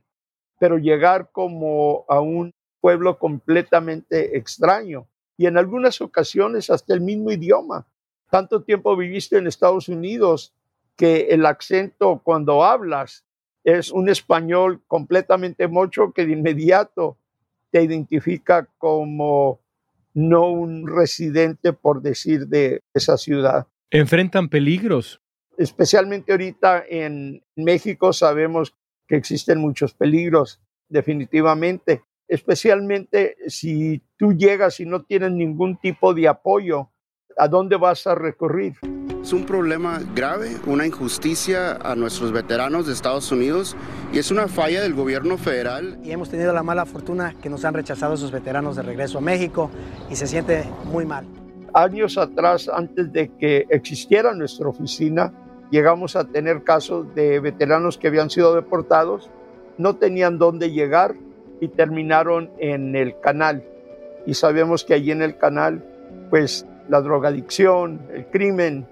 pero 0.60 0.78
llegar 0.78 1.30
como 1.32 2.06
a 2.08 2.22
un 2.22 2.54
pueblo 2.80 3.18
completamente 3.18 4.38
extraño 4.38 5.08
y 5.38 5.48
en 5.48 5.58
algunas 5.58 6.00
ocasiones 6.02 6.70
hasta 6.70 6.94
el 6.94 7.02
mismo 7.02 7.32
idioma. 7.32 7.86
Tanto 8.30 8.64
tiempo 8.64 8.96
viviste 8.96 9.38
en 9.38 9.48
Estados 9.48 9.90
Unidos 9.90 10.54
que 10.96 11.28
el 11.30 11.46
acento 11.46 12.22
cuando 12.24 12.64
hablas 12.64 13.26
es 13.64 13.92
un 13.92 14.10
español 14.10 14.82
completamente 14.88 15.68
mocho 15.68 16.12
que 16.14 16.26
de 16.26 16.34
inmediato 16.34 17.18
te 17.72 17.84
identifica 17.84 18.70
como 18.78 19.60
no 20.14 20.50
un 20.50 20.88
residente, 20.88 21.74
por 21.74 22.02
decir, 22.02 22.48
de 22.48 22.82
esa 22.94 23.18
ciudad. 23.18 23.68
¿Enfrentan 23.92 24.50
peligros? 24.50 25.22
Especialmente 25.58 26.32
ahorita 26.32 26.86
en 26.88 27.44
México 27.56 28.14
sabemos 28.14 28.74
que 29.08 29.16
existen 29.16 29.60
muchos 29.60 29.94
peligros, 29.94 30.62
definitivamente. 30.88 32.04
Especialmente 32.28 33.36
si 33.48 34.02
tú 34.18 34.34
llegas 34.34 34.80
y 34.80 34.86
no 34.86 35.04
tienes 35.04 35.32
ningún 35.32 35.78
tipo 35.78 36.14
de 36.14 36.28
apoyo, 36.28 36.90
¿a 37.38 37.48
dónde 37.48 37.76
vas 37.78 38.08
a 38.08 38.16
recurrir? 38.16 38.76
Es 39.26 39.34
un 39.34 39.48
problema 39.48 40.00
grave, 40.14 40.52
una 40.68 40.86
injusticia 40.86 41.78
a 41.78 41.96
nuestros 41.96 42.32
veteranos 42.32 42.86
de 42.86 42.94
Estados 42.94 43.32
Unidos 43.32 43.76
y 44.14 44.20
es 44.20 44.30
una 44.30 44.48
falla 44.48 44.84
del 44.84 44.94
gobierno 44.94 45.40
federal. 45.40 45.98
Y 46.04 46.12
hemos 46.12 46.30
tenido 46.30 46.54
la 46.54 46.62
mala 46.62 46.86
fortuna 46.86 47.34
que 47.42 47.50
nos 47.50 47.66
han 47.66 47.74
rechazado 47.74 48.14
esos 48.14 48.32
veteranos 48.32 48.76
de 48.76 48.84
regreso 48.84 49.18
a 49.18 49.22
México 49.22 49.72
y 50.12 50.16
se 50.16 50.28
siente 50.28 50.66
muy 50.92 51.08
mal. 51.08 51.26
Años 51.74 52.20
atrás, 52.20 52.70
antes 52.72 53.12
de 53.12 53.32
que 53.40 53.66
existiera 53.72 54.32
nuestra 54.36 54.68
oficina, 54.68 55.34
llegamos 55.72 56.16
a 56.16 56.26
tener 56.26 56.64
casos 56.64 57.08
de 57.16 57.40
veteranos 57.40 57.98
que 57.98 58.10
habían 58.10 58.30
sido 58.30 58.54
deportados, 58.54 59.32
no 59.80 59.96
tenían 59.96 60.38
dónde 60.38 60.70
llegar 60.70 61.16
y 61.60 61.70
terminaron 61.70 62.52
en 62.60 62.96
el 62.96 63.20
canal. 63.22 63.64
Y 64.28 64.36
sabemos 64.36 64.84
que 64.84 64.94
allí 64.94 65.10
en 65.10 65.24
el 65.24 65.36
canal, 65.36 65.84
pues 66.30 66.68
la 66.90 67.02
drogadicción, 67.02 68.02
el 68.14 68.28
crimen, 68.28 68.86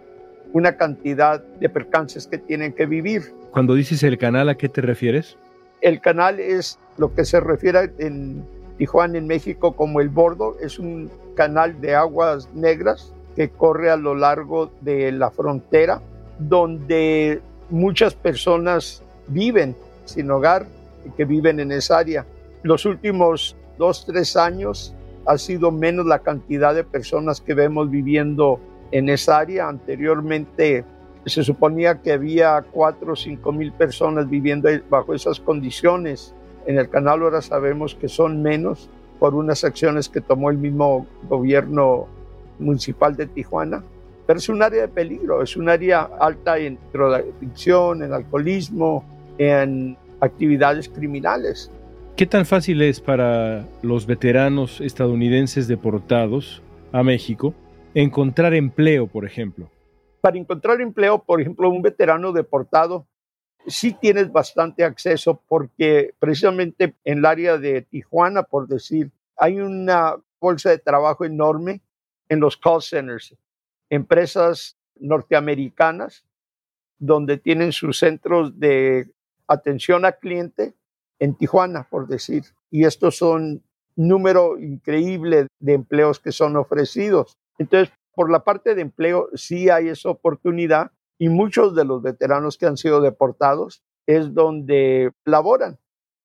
una 0.53 0.77
cantidad 0.77 1.43
de 1.43 1.67
percances 1.67 2.27
que 2.27 2.38
tienen 2.38 2.74
que 2.74 2.86
vivir. 2.86 3.33
Cuando 3.51 3.74
dices 3.74 4.03
el 4.03 4.17
canal, 4.17 4.50
¿a 4.50 4.55
qué 4.55 4.69
te 4.69 4.81
refieres? 4.81 5.38
El 5.81 6.00
canal 6.00 6.39
es 6.39 6.79
lo 6.98 7.13
que 7.13 7.25
se 7.25 7.39
refiere 7.39 7.91
en 7.98 8.45
Tijuana, 8.77 9.17
en 9.17 9.27
México, 9.27 9.75
como 9.75 10.00
el 10.00 10.10
bordo. 10.10 10.55
Es 10.62 10.79
un 10.79 11.12
canal 11.36 11.81
de 11.81 11.95
aguas 11.95 12.50
negras 12.53 13.13
que 13.36 13.50
corre 13.50 13.89
a 13.89 13.98
lo 13.98 14.15
largo 14.15 14.72
de 14.81 15.12
la 15.12 15.31
frontera, 15.31 16.01
donde 16.38 17.41
muchas 17.69 18.13
personas 18.13 19.03
viven 19.27 19.75
sin 20.05 20.29
hogar 20.29 20.67
y 21.05 21.10
que 21.12 21.25
viven 21.25 21.60
en 21.60 21.72
esa 21.72 21.98
área. 21.98 22.25
Los 22.62 22.86
últimos 22.86 23.57
dos, 23.77 24.05
tres 24.05 24.38
años 24.38 24.93
ha 25.25 25.38
sido 25.38 25.72
menos 25.72 26.05
la 26.05 26.19
cantidad 26.19 26.75
de 26.75 26.83
personas 26.83 27.41
que 27.41 27.53
vemos 27.53 27.89
viviendo 27.89 28.60
en 28.94 29.10
esa 29.10 29.40
área. 29.40 29.68
Anteriormente 29.68 30.86
se 31.26 31.44
suponía 31.44 32.02
que 32.02 32.12
había 32.12 32.64
cuatro 32.72 33.14
o 33.14 33.16
cinco 33.16 33.52
mil 33.52 33.74
personas 33.74 34.30
viviendo 34.30 34.70
bajo 34.90 35.14
esas 35.14 35.40
condiciones. 35.40 36.34
En 36.66 36.78
el 36.78 36.90
canal 36.90 37.24
ahora 37.24 37.42
sabemos 37.42 37.96
que 37.96 38.08
son 38.08 38.42
menos 38.42 38.90
por 39.20 39.34
unas 39.34 39.64
acciones 39.64 40.10
que 40.10 40.22
tomó 40.22 40.50
el 40.52 40.58
mismo 40.58 41.08
gobierno 41.28 42.08
municipal 42.60 43.16
de 43.16 43.26
Tijuana. 43.26 43.84
Pero 44.28 44.40
es 44.40 44.48
un 44.48 44.62
área 44.62 44.84
de 44.84 44.88
peligro, 44.88 45.42
es 45.42 45.58
un 45.58 45.68
área 45.70 46.04
alta 46.20 46.58
en 46.58 46.78
drogadicción, 46.94 48.04
en 48.04 48.14
alcoholismo, 48.14 49.04
en 49.38 49.98
actividades 50.22 50.88
criminales. 50.88 51.70
¿Qué 52.16 52.26
tan 52.26 52.46
fácil 52.46 52.82
es 52.84 53.02
para 53.02 53.66
los 53.82 54.06
veteranos 54.06 54.80
estadounidenses 54.82 55.68
deportados 55.68 56.62
a 56.92 57.02
México 57.04 57.54
encontrar 57.94 58.54
empleo, 58.54 59.08
por 59.08 59.26
ejemplo? 59.26 59.70
Para 60.22 60.38
encontrar 60.38 60.82
empleo, 60.82 61.20
por 61.20 61.42
ejemplo, 61.42 61.70
un 61.70 61.82
veterano 61.82 62.32
deportado, 62.32 63.08
sí 63.68 63.94
tienes 64.00 64.32
bastante 64.32 64.84
acceso 64.84 65.42
porque 65.48 66.14
precisamente 66.20 66.96
en 67.04 67.20
el 67.20 67.26
área 67.26 67.58
de 67.58 67.82
Tijuana, 67.82 68.44
por 68.44 68.68
decir, 68.68 69.12
hay 69.38 69.60
una 69.60 70.16
bolsa 70.40 70.70
de 70.70 70.78
trabajo 70.78 71.26
enorme 71.26 71.82
en 72.30 72.40
los 72.40 72.58
call 72.58 72.82
centers, 72.82 73.36
empresas 73.90 74.78
norteamericanas 74.96 76.26
donde 76.98 77.38
tienen 77.38 77.72
sus 77.72 78.00
centros 78.00 78.60
de 78.60 79.10
atención 79.48 80.06
a 80.06 80.14
cliente 80.14 80.74
en 81.20 81.36
Tijuana, 81.36 81.88
por 81.90 82.08
decir. 82.08 82.44
Y 82.72 82.86
estos 82.86 83.18
son 83.18 83.62
número 83.96 84.58
increíble 84.58 85.48
de 85.60 85.74
empleos 85.74 86.20
que 86.20 86.32
son 86.32 86.56
ofrecidos. 86.56 87.38
Entonces, 87.57 87.93
por 88.15 88.31
la 88.31 88.43
parte 88.43 88.75
de 88.75 88.81
empleo 88.81 89.29
sí 89.33 89.69
hay 89.69 89.89
esa 89.89 90.10
oportunidad 90.10 90.91
y 91.17 91.29
muchos 91.29 91.75
de 91.75 91.86
los 91.86 92.01
veteranos 92.01 92.57
que 92.57 92.65
han 92.65 92.77
sido 92.77 93.01
deportados 93.01 93.83
es 94.05 94.33
donde 94.33 95.12
laboran. 95.25 95.79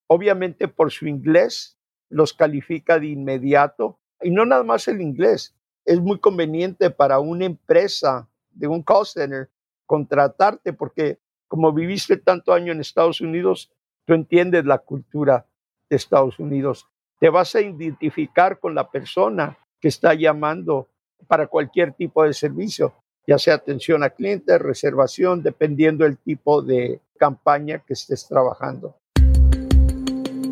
Obviamente 0.07 0.69
por 0.69 0.91
su 0.91 1.07
inglés 1.07 1.79
los 2.09 2.33
califica 2.33 2.99
de 2.99 3.09
inmediato 3.09 3.99
y 4.23 4.31
no 4.31 4.45
nada 4.45 4.65
más 4.65 4.89
el 4.89 5.01
inglés. 5.01 5.55
Es 5.85 6.01
muy 6.01 6.19
conveniente 6.19 6.91
para 6.91 7.21
una 7.21 7.45
empresa 7.45 8.29
de 8.51 8.67
un 8.67 8.83
call 8.83 9.07
center 9.07 9.51
contratarte 9.87 10.73
porque 10.73 11.19
como 11.47 11.73
viviste 11.73 12.17
tanto 12.19 12.53
año 12.53 12.73
en 12.73 12.81
Estados 12.81 13.21
Unidos, 13.21 13.73
tú 14.05 14.13
entiendes 14.13 14.67
la 14.67 14.79
cultura 14.79 15.47
de 15.89 15.97
Estados 15.97 16.39
Unidos. 16.39 16.87
Te 17.21 17.31
vas 17.31 17.55
a 17.55 17.63
identificar 17.63 18.61
con 18.61 18.75
la 18.75 18.91
persona 18.91 19.59
que 19.81 19.89
está 19.89 20.13
llamando 20.15 20.89
para 21.27 21.47
cualquier 21.47 21.93
tipo 21.93 22.25
de 22.25 22.33
servicio, 22.33 22.95
ya 23.27 23.39
sea 23.39 23.55
atención 23.55 24.03
a 24.03 24.11
clientes, 24.11 24.59
reservación, 24.59 25.43
dependiendo 25.43 26.05
del 26.05 26.17
tipo 26.19 26.63
de 26.63 27.01
campaña 27.19 27.83
que 27.87 27.93
estés 27.95 28.27
trabajando. 28.27 28.97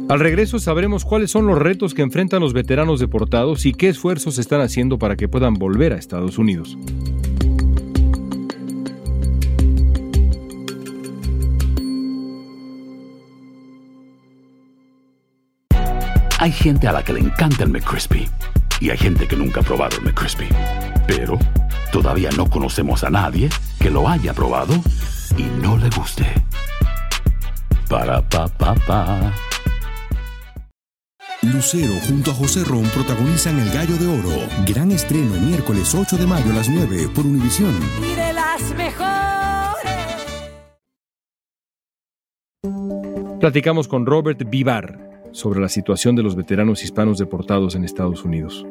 Al 0.09 0.21
regreso 0.21 0.59
sabremos 0.61 1.05
cuáles 1.05 1.33
son 1.33 1.47
los 1.47 1.59
retos 1.59 1.93
que 1.93 2.03
enfrentan 2.03 2.41
los 2.41 2.53
veteranos 2.53 3.01
deportados 3.01 3.67
y 3.67 3.73
qué 3.73 3.89
esfuerzos 3.89 4.39
están 4.39 4.61
haciendo 4.61 4.99
para 4.99 5.17
que 5.17 5.29
puedan 5.29 5.55
volver 5.55 5.93
a 5.93 5.97
Estados 5.97 6.39
Unidos. 6.39 6.79
Hay 16.39 16.53
gente 16.53 16.87
a 16.87 16.93
la 16.93 17.03
que 17.03 17.13
le 17.13 17.21
encanta 17.21 17.65
el 17.65 17.71
McCrispy 17.71 18.29
y 18.81 18.91
hay 18.91 18.99
gente 18.99 19.27
que 19.27 19.37
nunca 19.37 19.61
ha 19.61 19.63
probado 19.63 19.97
el 19.97 20.05
McCrispy. 20.05 20.49
Pero 21.07 21.39
todavía 21.93 22.31
no 22.37 22.49
conocemos 22.49 23.05
a 23.05 23.11
nadie 23.11 23.49
que 23.79 23.91
lo 23.91 24.09
haya 24.09 24.35
probado 24.35 24.75
y 25.37 25.45
no 25.63 25.77
le 25.77 25.89
guste. 25.91 26.27
Para 27.89 28.21
pa 28.29 28.49
pa 28.49 28.75
pa. 28.75 29.33
Lucero 31.43 31.95
junto 32.09 32.33
a 32.33 32.35
José 32.35 32.65
Ron 32.65 32.85
protagonizan 32.85 33.59
El 33.61 33.71
Gallo 33.71 33.97
de 33.97 34.07
Oro. 34.07 34.49
Gran 34.67 34.91
estreno 34.91 35.35
miércoles 35.35 35.95
8 35.95 36.17
de 36.17 36.27
mayo 36.27 36.51
a 36.51 36.55
las 36.55 36.69
9 36.69 37.09
por 37.15 37.25
Univisión. 37.25 37.75
Y 38.03 38.15
de 38.15 38.33
las 38.33 38.75
mejores. 38.75 39.07
Platicamos 43.39 43.87
con 43.87 44.07
Robert 44.07 44.43
Vivar 44.49 45.06
sobre 45.37 45.61
la 45.61 45.69
situación 45.69 46.17
de 46.17 46.23
los 46.23 46.35
veteranos 46.35 46.83
hispanos 46.83 47.19
deportados 47.19 47.75
en 47.75 47.85
Estados 47.85 48.25
Unidos. 48.25 48.67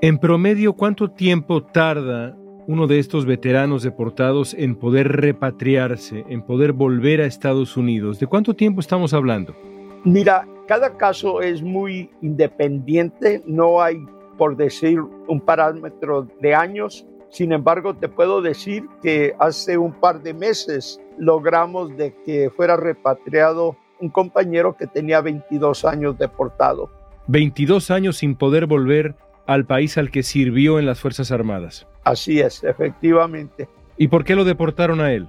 En 0.00 0.18
promedio, 0.18 0.72
¿cuánto 0.72 1.08
tiempo 1.12 1.62
tarda 1.62 2.36
uno 2.66 2.88
de 2.88 2.98
estos 2.98 3.24
veteranos 3.24 3.84
deportados 3.84 4.54
en 4.54 4.74
poder 4.74 5.12
repatriarse, 5.12 6.24
en 6.28 6.42
poder 6.42 6.72
volver 6.72 7.20
a 7.20 7.26
Estados 7.26 7.76
Unidos? 7.76 8.18
¿De 8.18 8.26
cuánto 8.26 8.54
tiempo 8.54 8.80
estamos 8.80 9.14
hablando? 9.14 9.54
Mira, 10.02 10.48
cada 10.66 10.96
caso 10.96 11.40
es 11.40 11.62
muy 11.62 12.10
independiente, 12.20 13.40
no 13.46 13.80
hay, 13.80 14.04
por 14.36 14.56
decir, 14.56 15.00
un 15.28 15.40
parámetro 15.40 16.26
de 16.40 16.56
años. 16.56 17.06
Sin 17.28 17.52
embargo, 17.52 17.94
te 17.94 18.08
puedo 18.08 18.42
decir 18.42 18.84
que 19.00 19.32
hace 19.38 19.78
un 19.78 19.92
par 19.92 20.24
de 20.24 20.34
meses 20.34 21.00
logramos 21.18 21.96
de 21.96 22.12
que 22.24 22.50
fuera 22.50 22.76
repatriado 22.76 23.76
un 24.04 24.10
compañero 24.10 24.76
que 24.76 24.86
tenía 24.86 25.20
22 25.20 25.84
años 25.84 26.18
deportado. 26.18 26.90
22 27.26 27.90
años 27.90 28.18
sin 28.18 28.36
poder 28.36 28.66
volver 28.66 29.14
al 29.46 29.64
país 29.64 29.96
al 29.96 30.10
que 30.10 30.22
sirvió 30.22 30.78
en 30.78 30.86
las 30.86 31.00
Fuerzas 31.00 31.30
Armadas. 31.30 31.86
Así 32.04 32.40
es, 32.40 32.62
efectivamente. 32.64 33.68
¿Y 33.96 34.08
por 34.08 34.24
qué 34.24 34.34
lo 34.34 34.44
deportaron 34.44 35.00
a 35.00 35.12
él? 35.12 35.28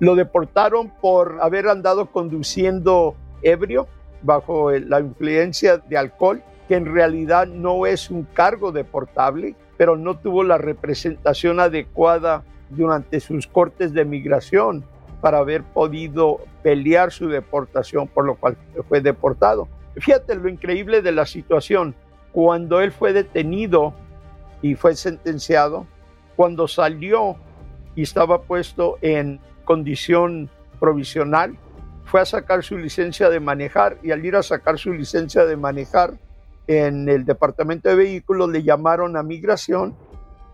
Lo 0.00 0.14
deportaron 0.16 0.92
por 1.00 1.38
haber 1.40 1.68
andado 1.68 2.06
conduciendo 2.06 3.14
ebrio 3.42 3.86
bajo 4.22 4.72
la 4.72 5.00
influencia 5.00 5.78
de 5.78 5.96
alcohol, 5.96 6.42
que 6.68 6.74
en 6.74 6.86
realidad 6.86 7.46
no 7.46 7.86
es 7.86 8.10
un 8.10 8.24
cargo 8.24 8.72
deportable, 8.72 9.54
pero 9.76 9.96
no 9.96 10.18
tuvo 10.18 10.42
la 10.42 10.58
representación 10.58 11.60
adecuada 11.60 12.42
durante 12.70 13.20
sus 13.20 13.46
cortes 13.46 13.92
de 13.92 14.04
migración 14.04 14.84
para 15.20 15.38
haber 15.38 15.62
podido 15.62 16.40
pelear 16.62 17.12
su 17.12 17.28
deportación, 17.28 18.08
por 18.08 18.24
lo 18.24 18.36
cual 18.36 18.56
fue 18.88 19.00
deportado. 19.00 19.68
Fíjate 19.96 20.34
lo 20.34 20.48
increíble 20.48 21.02
de 21.02 21.12
la 21.12 21.26
situación. 21.26 21.94
Cuando 22.32 22.80
él 22.80 22.92
fue 22.92 23.12
detenido 23.12 23.94
y 24.60 24.74
fue 24.74 24.94
sentenciado, 24.94 25.86
cuando 26.36 26.68
salió 26.68 27.36
y 27.94 28.02
estaba 28.02 28.42
puesto 28.42 28.98
en 29.00 29.40
condición 29.64 30.50
provisional, 30.78 31.56
fue 32.04 32.20
a 32.20 32.24
sacar 32.24 32.62
su 32.62 32.78
licencia 32.78 33.30
de 33.30 33.40
manejar 33.40 33.98
y 34.02 34.12
al 34.12 34.24
ir 34.24 34.36
a 34.36 34.42
sacar 34.42 34.78
su 34.78 34.92
licencia 34.92 35.44
de 35.44 35.56
manejar 35.56 36.14
en 36.66 37.08
el 37.08 37.24
departamento 37.24 37.88
de 37.88 37.96
vehículos 37.96 38.50
le 38.50 38.62
llamaron 38.62 39.16
a 39.16 39.22
migración, 39.22 39.96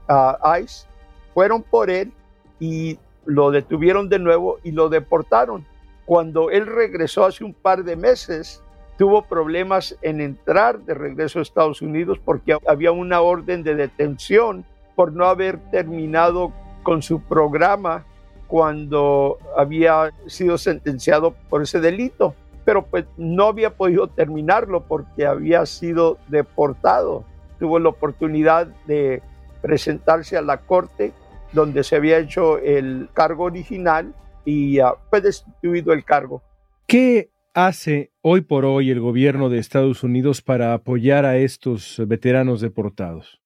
a 0.09 0.59
ICE, 0.61 0.87
fueron 1.35 1.63
por 1.63 1.91
él 1.91 2.13
y 2.61 2.99
lo 3.25 3.51
detuvieron 3.51 4.09
de 4.09 4.19
nuevo 4.19 4.59
y 4.63 4.73
lo 4.73 4.89
deportaron. 4.89 5.65
Cuando 6.05 6.51
él 6.51 6.67
regresó 6.67 7.25
hace 7.25 7.45
un 7.45 7.55
par 7.55 7.85
de 7.85 7.97
meses, 7.97 8.63
tuvo 8.99 9.23
problemas 9.23 9.97
en 10.03 10.21
entrar 10.21 10.81
de 10.81 10.95
regreso 10.95 11.39
a 11.39 11.43
Estados 11.43 11.83
Unidos 11.83 12.19
porque 12.25 12.57
había 12.67 12.93
una 12.93 13.21
orden 13.21 13.63
de 13.63 13.75
detención 13.75 14.65
por 14.95 15.13
no 15.13 15.27
haber 15.27 15.59
terminado 15.71 16.53
con 16.83 17.03
su 17.03 17.21
programa 17.21 18.05
cuando 18.49 19.39
había 19.57 20.11
sido 20.27 20.59
sentenciado 20.59 21.35
por 21.49 21.63
ese 21.63 21.81
delito, 21.81 22.35
pero 22.65 22.85
pues 22.85 23.07
no 23.17 23.47
había 23.47 23.71
podido 23.71 24.09
terminarlo 24.09 24.83
porque 24.83 25.25
había 25.25 25.65
sido 25.65 26.19
deportado. 26.29 27.25
Tuvo 27.59 27.79
la 27.79 27.89
oportunidad 27.89 28.67
de 28.87 29.23
presentarse 29.63 30.37
a 30.37 30.43
la 30.43 30.59
corte 30.59 31.13
donde 31.53 31.85
se 31.85 31.97
había 31.97 32.19
hecho 32.19 32.59
el 32.59 33.09
cargo 33.13 33.45
original 33.45 34.15
y 34.45 34.81
uh, 34.81 34.95
fue 35.11 35.21
destituido 35.21 35.93
el 35.93 36.05
cargo. 36.05 36.43
¿Qué 36.87 37.31
hace 37.55 38.13
hoy 38.23 38.41
por 38.41 38.65
hoy 38.65 38.91
el 38.91 39.01
gobierno 39.01 39.49
de 39.49 39.59
Estados 39.59 40.03
Unidos 40.03 40.43
para 40.43 40.75
apoyar 40.75 41.25
a 41.25 41.37
estos 41.37 42.01
veteranos 42.07 42.61
deportados? 42.61 43.41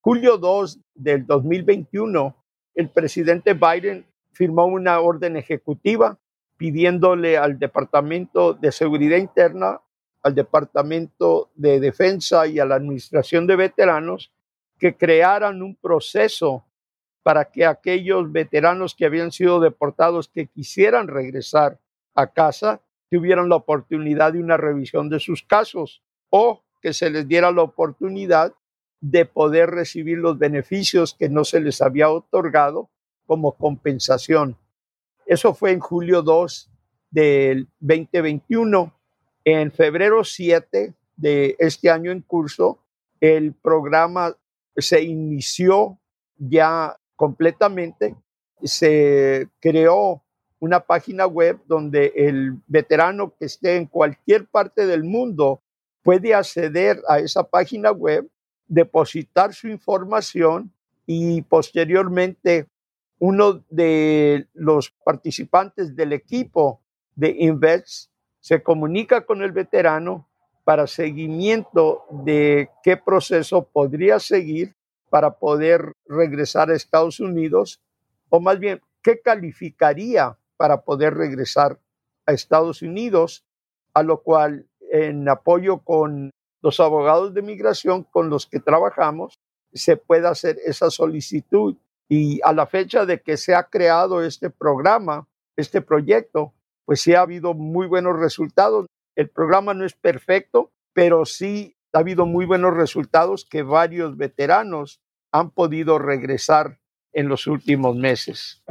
Julio 0.00 0.36
2 0.36 0.80
del 0.94 1.26
2021, 1.26 2.36
el 2.74 2.90
presidente 2.90 3.54
Biden 3.54 4.04
firmó 4.32 4.66
una 4.66 5.00
orden 5.00 5.36
ejecutiva 5.36 6.18
pidiéndole 6.56 7.36
al 7.36 7.58
Departamento 7.58 8.54
de 8.54 8.72
Seguridad 8.72 9.18
Interna, 9.18 9.80
al 10.22 10.34
Departamento 10.34 11.50
de 11.54 11.80
Defensa 11.80 12.46
y 12.46 12.58
a 12.58 12.64
la 12.64 12.76
Administración 12.76 13.46
de 13.46 13.56
Veteranos 13.56 14.32
que 14.78 14.96
crearan 14.96 15.62
un 15.62 15.76
proceso 15.76 16.64
para 17.22 17.46
que 17.46 17.64
aquellos 17.64 18.30
veteranos 18.32 18.94
que 18.94 19.06
habían 19.06 19.30
sido 19.30 19.60
deportados 19.60 20.28
que 20.28 20.48
quisieran 20.48 21.08
regresar 21.08 21.78
a 22.14 22.32
casa 22.32 22.80
tuvieran 23.10 23.48
la 23.48 23.56
oportunidad 23.56 24.32
de 24.32 24.40
una 24.40 24.56
revisión 24.56 25.08
de 25.08 25.20
sus 25.20 25.42
casos 25.42 26.02
o 26.30 26.62
que 26.80 26.92
se 26.92 27.10
les 27.10 27.28
diera 27.28 27.52
la 27.52 27.62
oportunidad 27.62 28.54
de 29.00 29.26
poder 29.26 29.70
recibir 29.70 30.18
los 30.18 30.38
beneficios 30.38 31.14
que 31.14 31.28
no 31.28 31.44
se 31.44 31.60
les 31.60 31.80
había 31.82 32.10
otorgado 32.10 32.90
como 33.26 33.56
compensación. 33.56 34.56
Eso 35.26 35.54
fue 35.54 35.72
en 35.72 35.80
julio 35.80 36.22
2 36.22 36.70
del 37.10 37.68
2021. 37.80 38.92
En 39.44 39.72
febrero 39.72 40.24
7 40.24 40.94
de 41.16 41.56
este 41.58 41.90
año 41.90 42.10
en 42.10 42.22
curso, 42.22 42.78
el 43.20 43.54
programa 43.54 44.36
se 44.76 45.02
inició 45.02 45.98
ya 46.36 46.98
completamente. 47.22 48.16
Se 48.64 49.46
creó 49.60 50.24
una 50.58 50.80
página 50.80 51.24
web 51.24 51.60
donde 51.68 52.12
el 52.16 52.60
veterano 52.66 53.32
que 53.38 53.44
esté 53.44 53.76
en 53.76 53.86
cualquier 53.86 54.48
parte 54.48 54.86
del 54.86 55.04
mundo 55.04 55.62
puede 56.02 56.34
acceder 56.34 57.00
a 57.06 57.20
esa 57.20 57.44
página 57.44 57.92
web, 57.92 58.28
depositar 58.66 59.54
su 59.54 59.68
información 59.68 60.72
y 61.06 61.42
posteriormente 61.42 62.66
uno 63.20 63.62
de 63.70 64.48
los 64.52 64.90
participantes 65.04 65.94
del 65.94 66.14
equipo 66.14 66.80
de 67.14 67.36
Invest 67.38 68.10
se 68.40 68.64
comunica 68.64 69.24
con 69.24 69.44
el 69.44 69.52
veterano 69.52 70.28
para 70.64 70.88
seguimiento 70.88 72.04
de 72.24 72.68
qué 72.82 72.96
proceso 72.96 73.62
podría 73.62 74.18
seguir 74.18 74.74
para 75.12 75.38
poder 75.38 75.92
regresar 76.06 76.70
a 76.70 76.74
Estados 76.74 77.20
Unidos, 77.20 77.82
o 78.30 78.40
más 78.40 78.58
bien, 78.58 78.80
qué 79.02 79.20
calificaría 79.20 80.38
para 80.56 80.84
poder 80.84 81.12
regresar 81.12 81.78
a 82.24 82.32
Estados 82.32 82.80
Unidos, 82.80 83.44
a 83.92 84.02
lo 84.04 84.22
cual 84.22 84.66
en 84.90 85.28
apoyo 85.28 85.80
con 85.80 86.30
los 86.62 86.80
abogados 86.80 87.34
de 87.34 87.42
migración 87.42 88.04
con 88.04 88.30
los 88.30 88.46
que 88.46 88.58
trabajamos, 88.58 89.38
se 89.74 89.98
puede 89.98 90.26
hacer 90.26 90.56
esa 90.64 90.88
solicitud. 90.88 91.76
Y 92.08 92.40
a 92.42 92.54
la 92.54 92.66
fecha 92.66 93.04
de 93.04 93.20
que 93.20 93.36
se 93.36 93.54
ha 93.54 93.64
creado 93.64 94.22
este 94.22 94.48
programa, 94.48 95.28
este 95.56 95.82
proyecto, 95.82 96.54
pues 96.86 97.02
sí 97.02 97.12
ha 97.12 97.20
habido 97.20 97.52
muy 97.52 97.86
buenos 97.86 98.18
resultados. 98.18 98.86
El 99.14 99.28
programa 99.28 99.74
no 99.74 99.84
es 99.84 99.92
perfecto, 99.92 100.70
pero 100.94 101.26
sí 101.26 101.76
ha 101.98 102.00
habido 102.00 102.26
muy 102.26 102.46
buenos 102.46 102.74
resultados 102.74 103.44
que 103.44 103.62
varios 103.62 104.16
veteranos 104.16 105.00
han 105.30 105.50
podido 105.50 105.98
regresar 105.98 106.78
en 107.12 107.28
los 107.28 107.46
últimos 107.46 107.96
meses. 107.96 108.62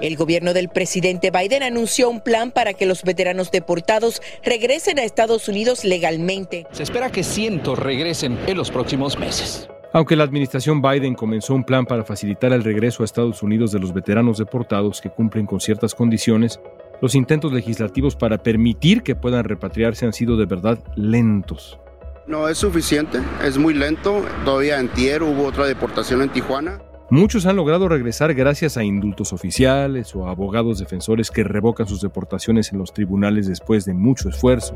El 0.00 0.16
gobierno 0.16 0.54
del 0.54 0.70
presidente 0.70 1.30
Biden 1.30 1.62
anunció 1.62 2.08
un 2.08 2.22
plan 2.22 2.50
para 2.50 2.72
que 2.72 2.86
los 2.86 3.02
veteranos 3.02 3.50
deportados 3.50 4.22
regresen 4.42 4.98
a 4.98 5.04
Estados 5.04 5.48
Unidos 5.48 5.84
legalmente. 5.84 6.66
Se 6.72 6.82
espera 6.82 7.10
que 7.10 7.22
cientos 7.22 7.78
regresen 7.78 8.38
en 8.46 8.56
los 8.56 8.70
próximos 8.70 9.18
meses. 9.18 9.68
Aunque 9.92 10.16
la 10.16 10.24
administración 10.24 10.82
Biden 10.82 11.14
comenzó 11.14 11.54
un 11.54 11.64
plan 11.64 11.86
para 11.86 12.04
facilitar 12.04 12.52
el 12.52 12.64
regreso 12.64 13.02
a 13.02 13.04
Estados 13.04 13.42
Unidos 13.42 13.70
de 13.70 13.78
los 13.78 13.92
veteranos 13.92 14.38
deportados 14.38 15.00
que 15.00 15.10
cumplen 15.10 15.46
con 15.46 15.60
ciertas 15.60 15.94
condiciones, 15.94 16.58
los 17.00 17.14
intentos 17.14 17.52
legislativos 17.52 18.16
para 18.16 18.42
permitir 18.42 19.02
que 19.02 19.14
puedan 19.14 19.44
repatriarse 19.44 20.06
han 20.06 20.12
sido 20.12 20.36
de 20.36 20.46
verdad 20.46 20.78
lentos. 20.96 21.78
No 22.26 22.48
es 22.48 22.56
suficiente, 22.56 23.18
es 23.44 23.58
muy 23.58 23.74
lento. 23.74 24.24
Todavía 24.46 24.80
en 24.80 24.88
Tier 24.88 25.22
hubo 25.22 25.44
otra 25.44 25.66
deportación 25.66 26.22
en 26.22 26.30
Tijuana. 26.30 26.80
Muchos 27.10 27.44
han 27.44 27.56
logrado 27.56 27.86
regresar 27.86 28.32
gracias 28.32 28.78
a 28.78 28.82
indultos 28.82 29.34
oficiales 29.34 30.16
o 30.16 30.26
a 30.26 30.30
abogados 30.30 30.78
defensores 30.78 31.30
que 31.30 31.44
revocan 31.44 31.86
sus 31.86 32.00
deportaciones 32.00 32.72
en 32.72 32.78
los 32.78 32.94
tribunales 32.94 33.46
después 33.46 33.84
de 33.84 33.92
mucho 33.92 34.30
esfuerzo. 34.30 34.74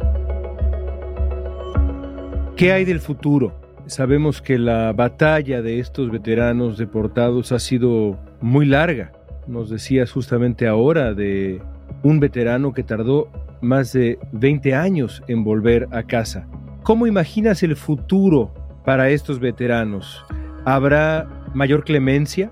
¿Qué 2.55 2.73
hay 2.73 2.85
del 2.85 3.01
futuro? 3.01 3.59
Sabemos 3.87 4.43
que 4.43 4.59
la 4.59 4.93
batalla 4.93 5.63
de 5.63 5.81
estos 5.81 6.11
veteranos 6.11 6.77
deportados 6.77 7.53
ha 7.53 7.59
sido 7.59 8.19
muy 8.43 8.67
larga. 8.67 9.13
Nos 9.47 9.71
decías 9.71 10.13
justamente 10.13 10.67
ahora 10.67 11.15
de 11.15 11.63
un 12.03 12.21
veterano 12.21 12.75
que 12.75 12.83
tardó 12.83 13.31
más 13.63 13.95
de 13.95 14.19
20 14.33 14.75
años 14.75 15.23
en 15.29 15.45
volver 15.45 15.89
a 15.93 16.03
casa. 16.03 16.47
¿Cómo 16.83 17.07
imaginas 17.07 17.63
el 17.63 17.77
futuro 17.77 18.53
para 18.85 19.11
estos 19.11 19.41
veteranos? 19.41 20.25
¿Habrá 20.65 21.29
mayor 21.53 21.85
clemencia? 21.85 22.51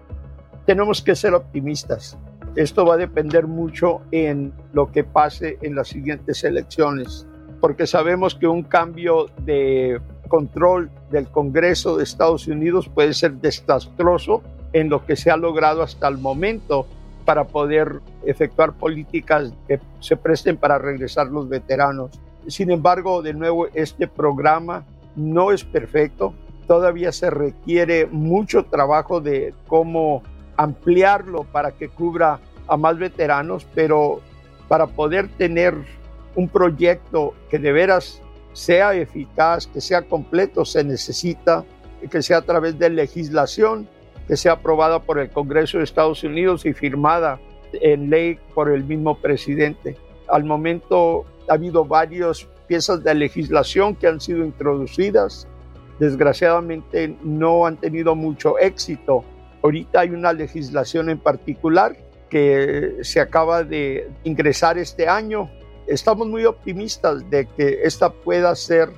Tenemos 0.66 1.00
que 1.00 1.14
ser 1.14 1.32
optimistas. 1.34 2.18
Esto 2.54 2.84
va 2.84 2.94
a 2.94 2.98
depender 2.98 3.46
mucho 3.46 4.02
en 4.10 4.52
lo 4.72 4.92
que 4.92 5.04
pase 5.04 5.58
en 5.62 5.74
las 5.74 5.88
siguientes 5.88 6.44
elecciones, 6.44 7.26
porque 7.60 7.86
sabemos 7.86 8.34
que 8.34 8.46
un 8.46 8.62
cambio 8.62 9.26
de 9.42 10.00
control 10.28 10.90
del 11.10 11.28
Congreso 11.28 11.96
de 11.96 12.04
Estados 12.04 12.46
Unidos 12.46 12.88
puede 12.88 13.14
ser 13.14 13.34
desastroso 13.34 14.42
en 14.72 14.90
lo 14.90 15.06
que 15.06 15.16
se 15.16 15.30
ha 15.30 15.36
logrado 15.36 15.82
hasta 15.82 16.08
el 16.08 16.18
momento 16.18 16.86
para 17.24 17.44
poder 17.44 18.00
efectuar 18.24 18.74
políticas 18.74 19.52
que 19.66 19.80
se 20.00 20.16
presten 20.16 20.56
para 20.56 20.78
regresar 20.78 21.28
los 21.28 21.48
veteranos. 21.48 22.10
Sin 22.48 22.70
embargo, 22.70 23.22
de 23.22 23.35
nuevo, 23.35 23.66
este 23.74 24.06
programa 24.06 24.85
no 25.14 25.52
es 25.52 25.64
perfecto. 25.64 26.35
Todavía 26.66 27.12
se 27.12 27.30
requiere 27.30 28.06
mucho 28.06 28.64
trabajo 28.64 29.20
de 29.20 29.54
cómo 29.66 30.22
ampliarlo 30.56 31.44
para 31.44 31.72
que 31.72 31.88
cubra 31.88 32.40
a 32.66 32.76
más 32.76 32.98
veteranos, 32.98 33.66
pero 33.74 34.20
para 34.68 34.87
poder 34.87 35.28
tener 35.28 35.74
un 36.35 36.48
proyecto 36.48 37.35
que 37.50 37.59
de 37.59 37.72
veras 37.72 38.20
sea 38.52 38.94
eficaz, 38.94 39.66
que 39.66 39.80
sea 39.80 40.02
completo, 40.02 40.64
se 40.64 40.82
necesita 40.82 41.64
que 42.11 42.22
sea 42.22 42.38
a 42.38 42.42
través 42.42 42.78
de 42.78 42.90
legislación 42.90 43.88
que 44.26 44.37
sea 44.37 44.52
aprobada 44.52 45.00
por 45.00 45.18
el 45.18 45.30
Congreso 45.30 45.78
de 45.78 45.85
Estados 45.85 46.24
Unidos 46.24 46.66
y 46.66 46.72
firmada 46.72 47.38
en 47.72 48.11
ley 48.11 48.38
por 48.54 48.70
el 48.70 48.85
mismo 48.85 49.16
presidente. 49.18 49.96
Al 50.28 50.44
momento 50.44 51.24
ha 51.48 51.54
habido 51.54 51.85
varias 51.85 52.46
piezas 52.66 53.02
de 53.02 53.14
legislación 53.14 53.94
que 53.94 54.06
han 54.06 54.20
sido 54.20 54.44
introducidas. 54.44 55.46
Desgraciadamente 55.98 57.16
no 57.22 57.66
han 57.66 57.76
tenido 57.76 58.14
mucho 58.14 58.59
éxito. 58.59 59.24
Ahorita 59.62 60.00
hay 60.00 60.11
una 60.11 60.32
legislación 60.32 61.11
en 61.11 61.18
particular 61.18 61.96
que 62.28 62.98
se 63.02 63.20
acaba 63.20 63.62
de 63.62 64.11
ingresar 64.24 64.78
este 64.78 65.09
año. 65.09 65.50
Estamos 65.87 66.26
muy 66.26 66.44
optimistas 66.44 67.28
de 67.30 67.46
que 67.46 67.80
esta 67.85 68.11
pueda 68.11 68.54
ser 68.54 68.90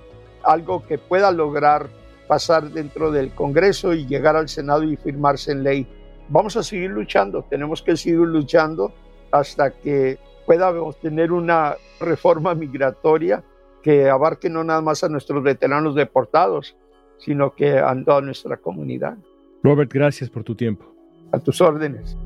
algo 0.43 0.85
que 0.87 0.99
pueda 0.99 1.31
lograr 1.31 1.89
pasar 2.27 2.71
dentro 2.71 3.11
del 3.11 3.35
Congreso 3.35 3.95
y 3.95 4.07
llegar 4.07 4.37
al 4.37 4.49
Senado 4.49 4.83
y 4.83 4.97
firmarse 4.97 5.53
en 5.53 5.63
ley. 5.63 5.87
Vamos 6.29 6.57
a 6.57 6.63
seguir 6.63 6.91
luchando, 6.91 7.43
tenemos 7.49 7.83
que 7.83 7.97
seguir 7.97 8.19
luchando 8.19 8.93
hasta 9.31 9.71
que 9.71 10.19
pueda 10.49 10.73
tener 11.03 11.31
una 11.31 11.77
reforma 12.01 12.55
migratoria 12.55 13.45
que 13.83 14.09
abarque 14.09 14.49
no 14.49 14.65
nada 14.65 14.81
más 14.81 15.05
a 15.05 15.11
nuestros 15.11 15.43
veteranos 15.43 15.95
deportados, 15.95 16.75
sino 17.19 17.55
que 17.55 17.77
a 17.79 17.95
toda 18.03 18.23
nuestra 18.23 18.57
comunidad. 18.57 19.19
Robert, 19.63 19.93
gracias 19.93 20.31
por 20.31 20.45
tu 20.45 20.55
tiempo. 20.55 20.91
A 21.33 21.39
tus 21.39 21.61
órdenes. 21.61 22.17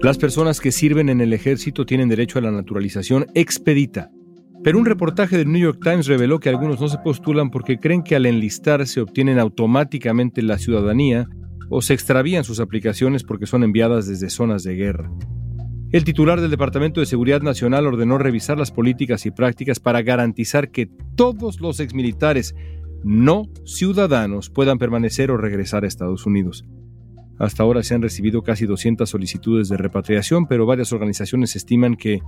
Las 0.00 0.16
personas 0.16 0.60
que 0.60 0.70
sirven 0.70 1.08
en 1.08 1.20
el 1.20 1.32
ejército 1.32 1.84
tienen 1.84 2.08
derecho 2.08 2.38
a 2.38 2.42
la 2.42 2.52
naturalización 2.52 3.26
expedita. 3.34 4.12
Pero 4.62 4.78
un 4.78 4.86
reportaje 4.86 5.36
del 5.36 5.50
New 5.50 5.60
York 5.60 5.80
Times 5.82 6.06
reveló 6.06 6.38
que 6.38 6.50
algunos 6.50 6.80
no 6.80 6.86
se 6.86 6.98
postulan 6.98 7.50
porque 7.50 7.80
creen 7.80 8.04
que 8.04 8.14
al 8.14 8.26
enlistar 8.26 8.86
se 8.86 9.00
obtienen 9.00 9.40
automáticamente 9.40 10.40
la 10.40 10.58
ciudadanía 10.58 11.26
o 11.68 11.82
se 11.82 11.94
extravían 11.94 12.44
sus 12.44 12.60
aplicaciones 12.60 13.24
porque 13.24 13.46
son 13.46 13.64
enviadas 13.64 14.06
desde 14.06 14.30
zonas 14.30 14.62
de 14.62 14.74
guerra. 14.74 15.10
El 15.92 16.04
titular 16.04 16.40
del 16.40 16.50
Departamento 16.50 17.00
de 17.00 17.06
Seguridad 17.06 17.42
Nacional 17.42 17.86
ordenó 17.86 18.18
revisar 18.18 18.58
las 18.58 18.72
políticas 18.72 19.24
y 19.24 19.30
prácticas 19.30 19.78
para 19.78 20.02
garantizar 20.02 20.70
que 20.70 20.90
todos 21.14 21.60
los 21.60 21.80
exmilitares 21.80 22.54
no 23.04 23.44
ciudadanos 23.64 24.50
puedan 24.50 24.78
permanecer 24.78 25.30
o 25.30 25.36
regresar 25.36 25.84
a 25.84 25.86
Estados 25.86 26.26
Unidos. 26.26 26.64
Hasta 27.38 27.62
ahora 27.62 27.82
se 27.82 27.94
han 27.94 28.02
recibido 28.02 28.42
casi 28.42 28.66
200 28.66 29.08
solicitudes 29.08 29.68
de 29.68 29.76
repatriación, 29.76 30.46
pero 30.46 30.66
varias 30.66 30.92
organizaciones 30.92 31.54
estiman 31.54 31.94
que, 31.94 32.20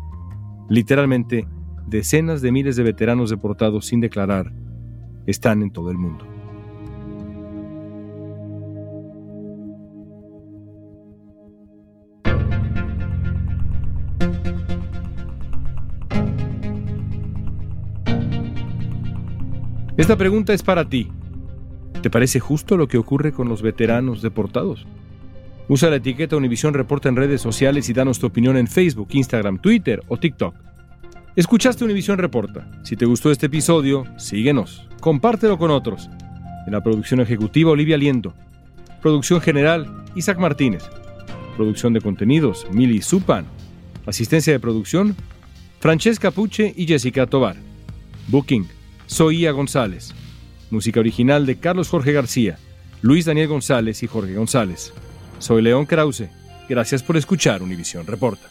literalmente, 0.69 1.49
decenas 1.89 2.43
de 2.43 2.53
miles 2.53 2.77
de 2.77 2.85
veteranos 2.85 3.31
deportados 3.31 3.87
sin 3.87 4.01
declarar 4.01 4.53
están 5.27 5.63
en 5.63 5.73
todo 5.73 5.91
el 5.91 5.99
mundo. 5.99 6.38
Esta 19.99 20.17
pregunta 20.17 20.55
es 20.55 20.63
para 20.63 20.89
ti. 20.89 21.09
¿Te 22.03 22.09
parece 22.09 22.39
justo 22.39 22.77
lo 22.77 22.87
que 22.87 22.99
ocurre 22.99 23.33
con 23.33 23.49
los 23.49 23.63
veteranos 23.63 24.23
deportados? 24.23 24.87
Usa 25.67 25.91
la 25.91 25.97
etiqueta 25.97 26.37
Univisión 26.37 26.73
Reporta 26.73 27.09
en 27.09 27.17
redes 27.17 27.41
sociales 27.41 27.89
y 27.89 27.93
danos 27.95 28.21
tu 28.21 28.29
opinión 28.29 28.57
en 28.57 28.69
Facebook, 28.69 29.09
Instagram, 29.11 29.59
Twitter 29.59 30.01
o 30.07 30.17
TikTok. 30.17 30.55
Escuchaste 31.35 31.85
Univisión 31.85 32.17
Reporta. 32.17 32.71
Si 32.85 32.95
te 32.95 33.07
gustó 33.07 33.33
este 33.33 33.47
episodio, 33.47 34.05
síguenos, 34.19 34.87
compártelo 35.01 35.59
con 35.59 35.73
otros. 35.73 36.09
En 36.69 36.75
la 36.75 36.81
producción 36.81 37.19
ejecutiva, 37.19 37.73
Olivia 37.73 37.99
Liendo. 37.99 38.35
Producción 39.03 39.41
general, 39.41 40.05
Isaac 40.15 40.39
Martínez. 40.39 40.85
Producción 41.57 41.93
de 41.93 42.01
contenidos, 42.01 42.69
Mili 42.71 43.03
Supan. 43.03 43.47
Asistencia 44.07 44.53
de 44.53 44.61
producción, 44.61 45.17
Francesca 45.81 46.31
Puche 46.31 46.73
y 46.77 46.87
Jessica 46.87 47.27
Tobar. 47.27 47.57
Booking, 48.29 48.78
Soía 49.09 49.53
González. 49.53 50.15
Música 50.71 51.01
original 51.01 51.47
de 51.47 51.59
Carlos 51.59 51.89
Jorge 51.89 52.13
García, 52.13 52.59
Luis 53.01 53.25
Daniel 53.25 53.49
González 53.49 54.03
y 54.03 54.07
Jorge 54.07 54.35
González. 54.35 54.93
Soy 55.39 55.63
León 55.63 55.87
Krause. 55.87 56.29
Gracias 56.69 57.03
por 57.03 57.17
escuchar 57.17 57.63
Univisión 57.63 58.07
Reporta. 58.07 58.49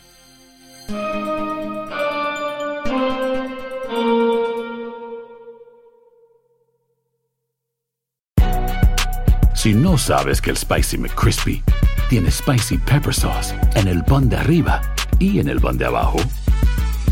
Si 9.53 9.73
no 9.73 9.97
sabes 9.97 10.41
que 10.41 10.49
el 10.49 10.57
Spicy 10.57 10.97
McCrispy 10.97 11.63
tiene 12.09 12.31
Spicy 12.31 12.79
Pepper 12.79 13.13
Sauce 13.13 13.53
en 13.75 13.87
el 13.87 14.03
pan 14.03 14.27
de 14.27 14.37
arriba 14.37 14.81
y 15.19 15.39
en 15.39 15.49
el 15.49 15.59
pan 15.59 15.77
de 15.77 15.85
abajo, 15.85 16.17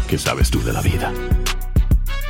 ¿qué 0.07 0.17
sabes 0.17 0.49
tú 0.49 0.63
de 0.63 0.73
la 0.73 0.81
vida? 0.81 1.13